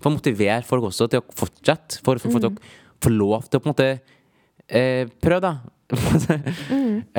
[0.00, 2.00] får motivere folk også til å fortsette.
[2.02, 2.56] For, for, for mm.
[2.56, 3.88] å få lov til å på en måte
[4.66, 5.52] eh, prøve, da.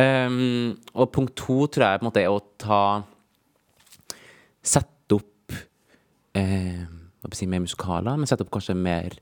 [0.02, 2.84] um, og punkt to tror jeg på en måte er å ta
[4.62, 5.56] Sette opp
[6.38, 6.82] eh,
[7.22, 9.18] hva skal jeg si, mer musikaler, men sette opp kanskje mer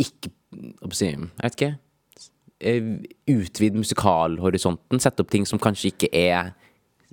[0.00, 1.72] Ikke hva skal jeg si, Jeg vet ikke.
[2.64, 2.86] Eh,
[3.30, 5.02] Utvide musikalhorisonten.
[5.02, 6.54] Sette opp ting som kanskje ikke er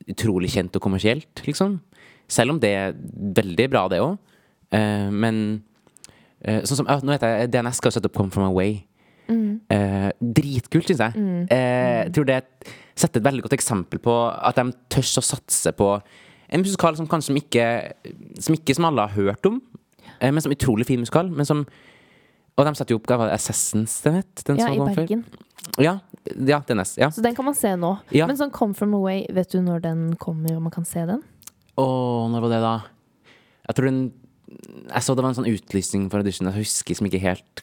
[0.09, 1.79] utrolig kjent og kommersielt, liksom.
[2.31, 2.95] Selv om det er
[3.35, 4.15] veldig bra, det òg.
[5.11, 5.35] men
[6.47, 8.77] uh, sånn som uh, Nå heter jeg DNS skal sette opp Come From Away.
[9.31, 11.25] Eh, dritkult, syns jeg.
[11.53, 12.41] Eh, jeg tror det
[12.99, 15.93] setter et veldig godt eksempel på at de tør å satse på
[16.51, 17.67] en musikal som kanskje som ikke
[18.43, 19.61] Som ikke som alle har hørt om,
[20.19, 21.29] eh, men som utrolig fin musikal.
[21.29, 21.65] Men som
[22.61, 24.43] Og de satte jo opp Assassin's, den het?
[24.45, 24.77] Den Ja, i?
[24.93, 25.23] Bergen.
[25.81, 25.95] Ja,
[26.37, 26.95] ja, DNS.
[27.01, 27.09] Ja.
[27.09, 27.95] Så den kan man se nå.
[28.13, 28.27] Ja.
[28.29, 31.23] Men sånn Come From Away, vet du når den kommer, og man kan se den?
[31.77, 31.85] Å,
[32.29, 32.73] når var det, da?
[33.69, 34.01] Jeg tror den
[34.91, 36.49] Jeg så det var en sånn utlysning for audition.
[36.51, 37.61] Jeg husker som ikke helt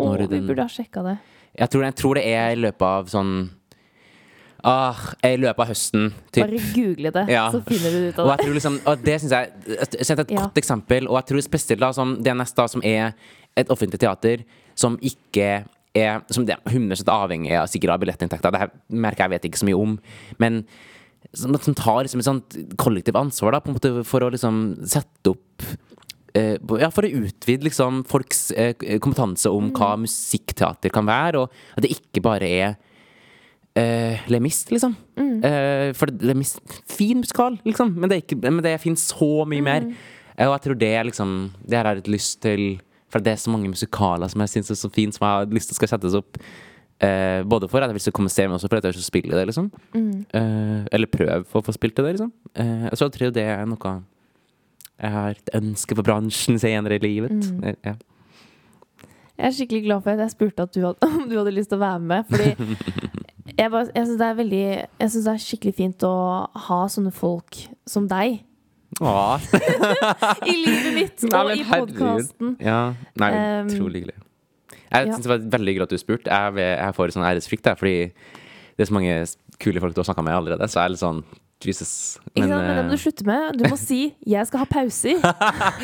[0.00, 1.18] Åh, vi den burde ha sjekka det.
[1.60, 3.50] jeg tror, jeg tror det er i løpet av sånn
[4.64, 4.94] Ah,
[5.26, 6.44] I løpet av høsten, typ.
[6.46, 7.50] Bare google det, Ja.
[7.50, 8.44] så finner du ut av jeg det.
[8.46, 10.36] tror liksom Og det syns jeg Jeg synes er et Ja.
[10.46, 11.08] godt eksempel.
[11.10, 13.12] Og jeg tror spesielt da som DNS, da, som er
[13.58, 14.44] et offentlig teater
[14.78, 18.48] som ikke er Som det er 100 avhengig av sikkert av billettinntekter.
[18.48, 19.98] Det her merker jeg vet ikke så mye om.
[20.40, 20.62] Men
[21.36, 24.62] som, som tar liksom et sånt kollektivt ansvar da, på en måte for å liksom
[24.88, 25.66] sette opp
[26.32, 28.72] eh, ja, For å utvide liksom folks eh,
[29.04, 32.74] kompetanse om hva musikkteater kan være, og at det ikke bare er
[33.78, 34.96] eh, Le Mist, liksom.
[35.16, 39.46] Eh, for Le Mist Fin musikal, liksom, men det, er ikke, men det finnes så
[39.48, 39.88] mye mer.
[40.36, 42.66] Eh, og jeg tror det er liksom Det har jeg litt lyst til
[43.12, 45.50] For det er så mange musikaler som jeg syns er så fine, som jeg har
[45.52, 46.38] lyst til skal settes opp.
[47.02, 49.34] Eh, både for at jeg vil komme se, men også for at jeg vil spille
[49.36, 49.68] det, liksom.
[49.98, 52.30] Eh, eller prøve for å få spilt det, liksom.
[52.54, 53.92] Eh, så jeg tror det er noe
[55.02, 57.52] jeg har et ønske for bransjen senere i livet.
[57.64, 57.94] Eh, Ja.
[59.40, 61.70] Jeg er skikkelig glad for at jeg spurte at du hadde, om du hadde lyst
[61.72, 62.28] til å være med.
[62.28, 62.52] Fordi
[63.58, 66.12] jeg, bare- jeg syns det det er skikkelig fint å
[66.68, 67.58] ha sånne folk
[67.88, 68.42] som deg.
[70.52, 72.56] i livet mitt og Nei, i podkasten.
[72.62, 72.80] Ja.
[73.20, 73.32] Nei,
[73.66, 74.18] utrolig hyggelig.
[74.92, 75.12] Jeg ja.
[75.12, 76.40] synes det var veldig hyggelig at du spurte.
[76.40, 77.96] Jeg, jeg får sånn æresfrykt, jeg, fordi
[78.76, 79.14] det er så mange
[79.62, 80.68] kule folk du har snakka med allerede.
[80.68, 81.22] Så jeg er litt sånn
[81.62, 82.18] Jesus.
[82.34, 82.50] Ikke sant?
[82.50, 83.58] Men det eh, må du slutte med.
[83.60, 85.20] Du må si 'jeg skal ha pauser'.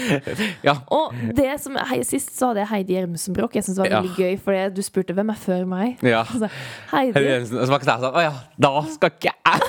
[0.68, 0.74] ja.
[0.90, 3.54] Og det som hei, Sist så hadde jeg Heidi Gjermundsen-Broch.
[3.54, 4.00] Jeg synes det var Ja.
[4.00, 5.98] veldig gøy, for du spurte hvem er før meg.
[6.02, 6.24] ja.
[6.24, 6.48] Altså,
[6.90, 9.60] Heidi Og så var ikke jeg sånn Å ja, da skal ikke jeg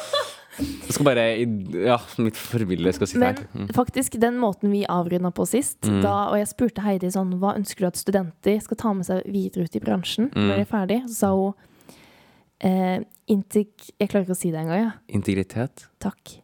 [0.58, 1.24] Jeg skal bare
[1.86, 3.46] Ja, mitt forbilde skal sitte Men her.
[3.54, 3.68] Mm.
[3.76, 7.84] faktisk, den måten vi avrunda på sist, da, og jeg spurte Heidi sånn Hva ønsker
[7.84, 10.46] du at studenter skal ta med seg videre ut i bransjen Mm.
[10.48, 11.00] når de er ferdig?
[11.10, 11.52] Så sa hun
[12.60, 13.00] eh.
[13.28, 14.92] Jeg klarer ikke å si det engang, ja.
[15.12, 15.88] Integritet.
[16.00, 16.38] Takk.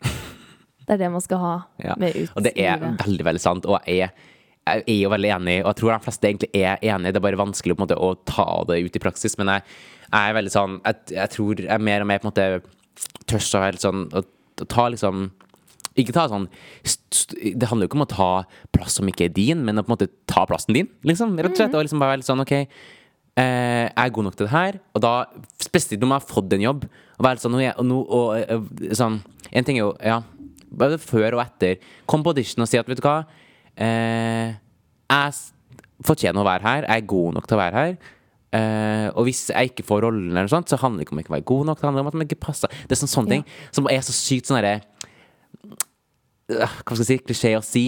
[0.83, 1.53] Det er det man skal ha
[1.87, 1.95] Ja.
[1.97, 3.65] med ut Og det er veldig, veldig sant.
[3.71, 4.13] Og jeg er,
[4.67, 7.13] jeg er jo veldig enig, og jeg tror de fleste egentlig er enig.
[7.15, 9.39] Det er bare vanskelig på en måte, å ta det ut i praksis.
[9.39, 9.63] Men jeg,
[10.13, 12.49] jeg er veldig sånn Jeg, jeg tror jeg er mer og mer på en måte
[13.31, 14.23] tør å være litt sånn å,
[14.63, 15.31] å ta liksom
[15.99, 16.47] ikke ta sånn
[17.37, 18.31] Det handler jo ikke om å ta
[18.75, 21.35] plass som ikke er din, men å på en måte ta plassen din, liksom.
[21.37, 21.77] Rett og slett.
[21.77, 24.79] Og liksom bare være litt sånn OK, eh, jeg er god nok til det her.
[24.97, 25.13] Og da,
[25.61, 26.87] spesielt når man har fått en jobb,
[27.19, 29.21] og være litt sånn og jeg, og og, eh, sånn,
[29.53, 30.23] En ting er jo Ja,
[30.73, 31.77] både før og etter,
[32.09, 33.27] kom på audition og si at vet du hva
[33.77, 34.57] eh,
[35.13, 35.33] Jeg
[36.03, 36.89] fortjener å være her.
[36.89, 37.97] Jeg er god nok til å være her.
[38.53, 41.19] Eh, og hvis jeg ikke får rollen, eller noe sånt, så handler det ikke om
[41.23, 41.79] jeg ikke være god nok.
[41.81, 42.69] Det handler om at man ikke passer.
[42.89, 44.83] Det er sånne, sånne ting som er så sykt sånn derre
[46.53, 47.19] uh, Hva skal jeg si?
[47.27, 47.85] Klisjé å si.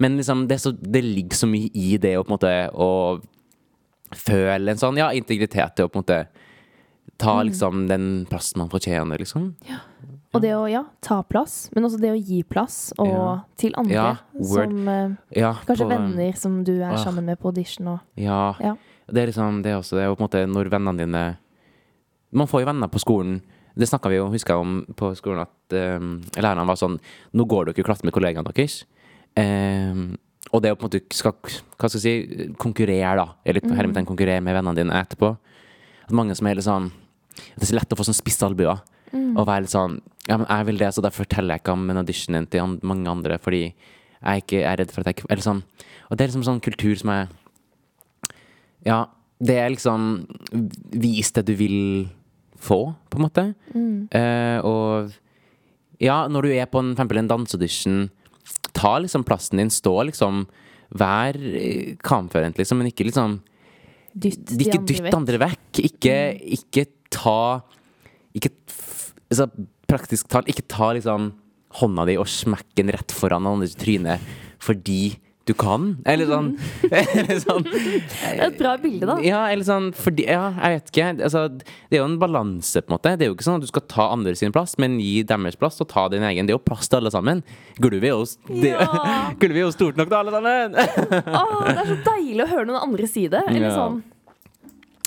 [0.00, 2.90] Men liksom, det, så, det ligger så mye i det å på en måte å
[4.16, 6.20] føle en sånn ja, integritet til å på en måte
[7.20, 7.46] ta Mm.
[7.50, 9.50] liksom den plassen man fortjener, liksom.
[10.32, 13.40] Og det å ja, ta plass, men også det å gi plass og Ja.
[13.60, 13.92] til andre.
[13.94, 17.88] Ja, som uh, Ja, kanskje på- venner som du er sammen med på audition.
[17.88, 18.54] Og, Ja.
[19.10, 21.22] Det er liksom det er også det er på en måte når vennene dine
[22.32, 23.40] Man får jo venner på skolen.
[23.74, 26.98] Det snakka vi jo, husker jeg om på skolen, at um, lærerne var sånn
[27.34, 28.84] Nå går dere i klasse med kollegaene deres.
[29.38, 30.16] Um,
[30.52, 31.34] og det å på en måte skal,
[31.78, 33.26] hva skal jeg si, konkurrere, da.
[33.44, 33.74] Eller Mm.
[33.76, 35.36] hermetegn konkurrere med vennene dine etterpå.
[36.06, 36.90] At mange som er litt sånn
[37.56, 38.80] Det er så lett å få sånn spisse albuer.
[39.12, 39.36] Mm.
[39.38, 41.90] Og være litt sånn Ja, men jeg vil det, så da forteller jeg ikke om
[41.90, 43.72] en audition til mange andre, fordi
[44.22, 45.62] jeg ikke er redd for at jeg ikke Eller sånn.
[46.10, 47.28] Og det er liksom sånn kultur som er
[48.86, 49.04] Ja,
[49.40, 50.26] det er liksom
[51.00, 51.80] Vis det du vil
[52.60, 53.44] få, på en måte.
[53.72, 54.08] Mm.
[54.12, 58.02] Uh, og ja, når du er på en, for eksempel en danseaudition,
[58.76, 59.72] ta liksom plassen din.
[59.72, 60.46] Stå liksom
[60.90, 63.36] Vær eh, kamførent, liksom, men ikke liksom
[64.10, 65.14] dytt de Ikke andre dytt vekk.
[65.14, 65.80] andre vekk.
[65.86, 66.16] Ikke,
[66.58, 67.42] ikke ta
[68.34, 68.50] Ikke
[69.30, 69.46] altså,
[69.90, 71.30] Praktisk talt, ikke ta liksom
[71.78, 74.16] hånda di og smekk den rett foran den andres tryne
[74.60, 75.16] fordi
[75.50, 75.88] du kan.
[76.08, 76.48] Eller sånn,
[76.90, 79.16] eller sånn Det er et bra bilde, da.
[79.26, 81.08] ja, eller sånn fordi, Ja, jeg vet ikke.
[81.28, 83.14] Altså, det er jo en balanse, på en måte.
[83.18, 85.58] Det er jo ikke sånn at du skal ta andre sin plass, men gi deres
[85.60, 86.46] plass og ta din egen.
[86.48, 87.42] Det er jo plass til alle sammen.
[87.82, 88.86] Gulvet er jo, det, Ja.
[89.42, 90.78] gulvet er jo stort nok til alle sammen!
[90.78, 93.42] Åh, det er så deilig å høre noen andre si det.
[93.48, 93.74] Eller Ja.
[93.76, 94.00] sånn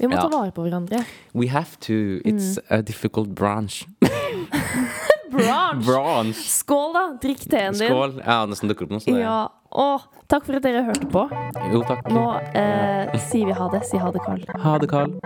[0.01, 0.23] Vi må Ja.
[0.25, 1.05] ta vare på hverandre.
[1.33, 2.19] We have to.
[2.25, 3.85] It's a difficult branch.
[5.33, 5.85] Branch!
[5.85, 6.41] Branch!
[6.47, 7.03] Skål, da!
[7.21, 7.89] Drikk teen din.
[7.89, 8.17] Skål.
[8.21, 9.03] Jeg har nesten dukket opp noe.
[9.03, 9.41] Så det, Ja.
[9.73, 11.25] Og takk for at dere hørte på.
[11.73, 12.05] Jo, takk.
[12.13, 13.81] Nå eh, sier vi ha det.
[13.89, 14.45] Si ha det, Karl.
[14.61, 15.17] Ha det, Carl.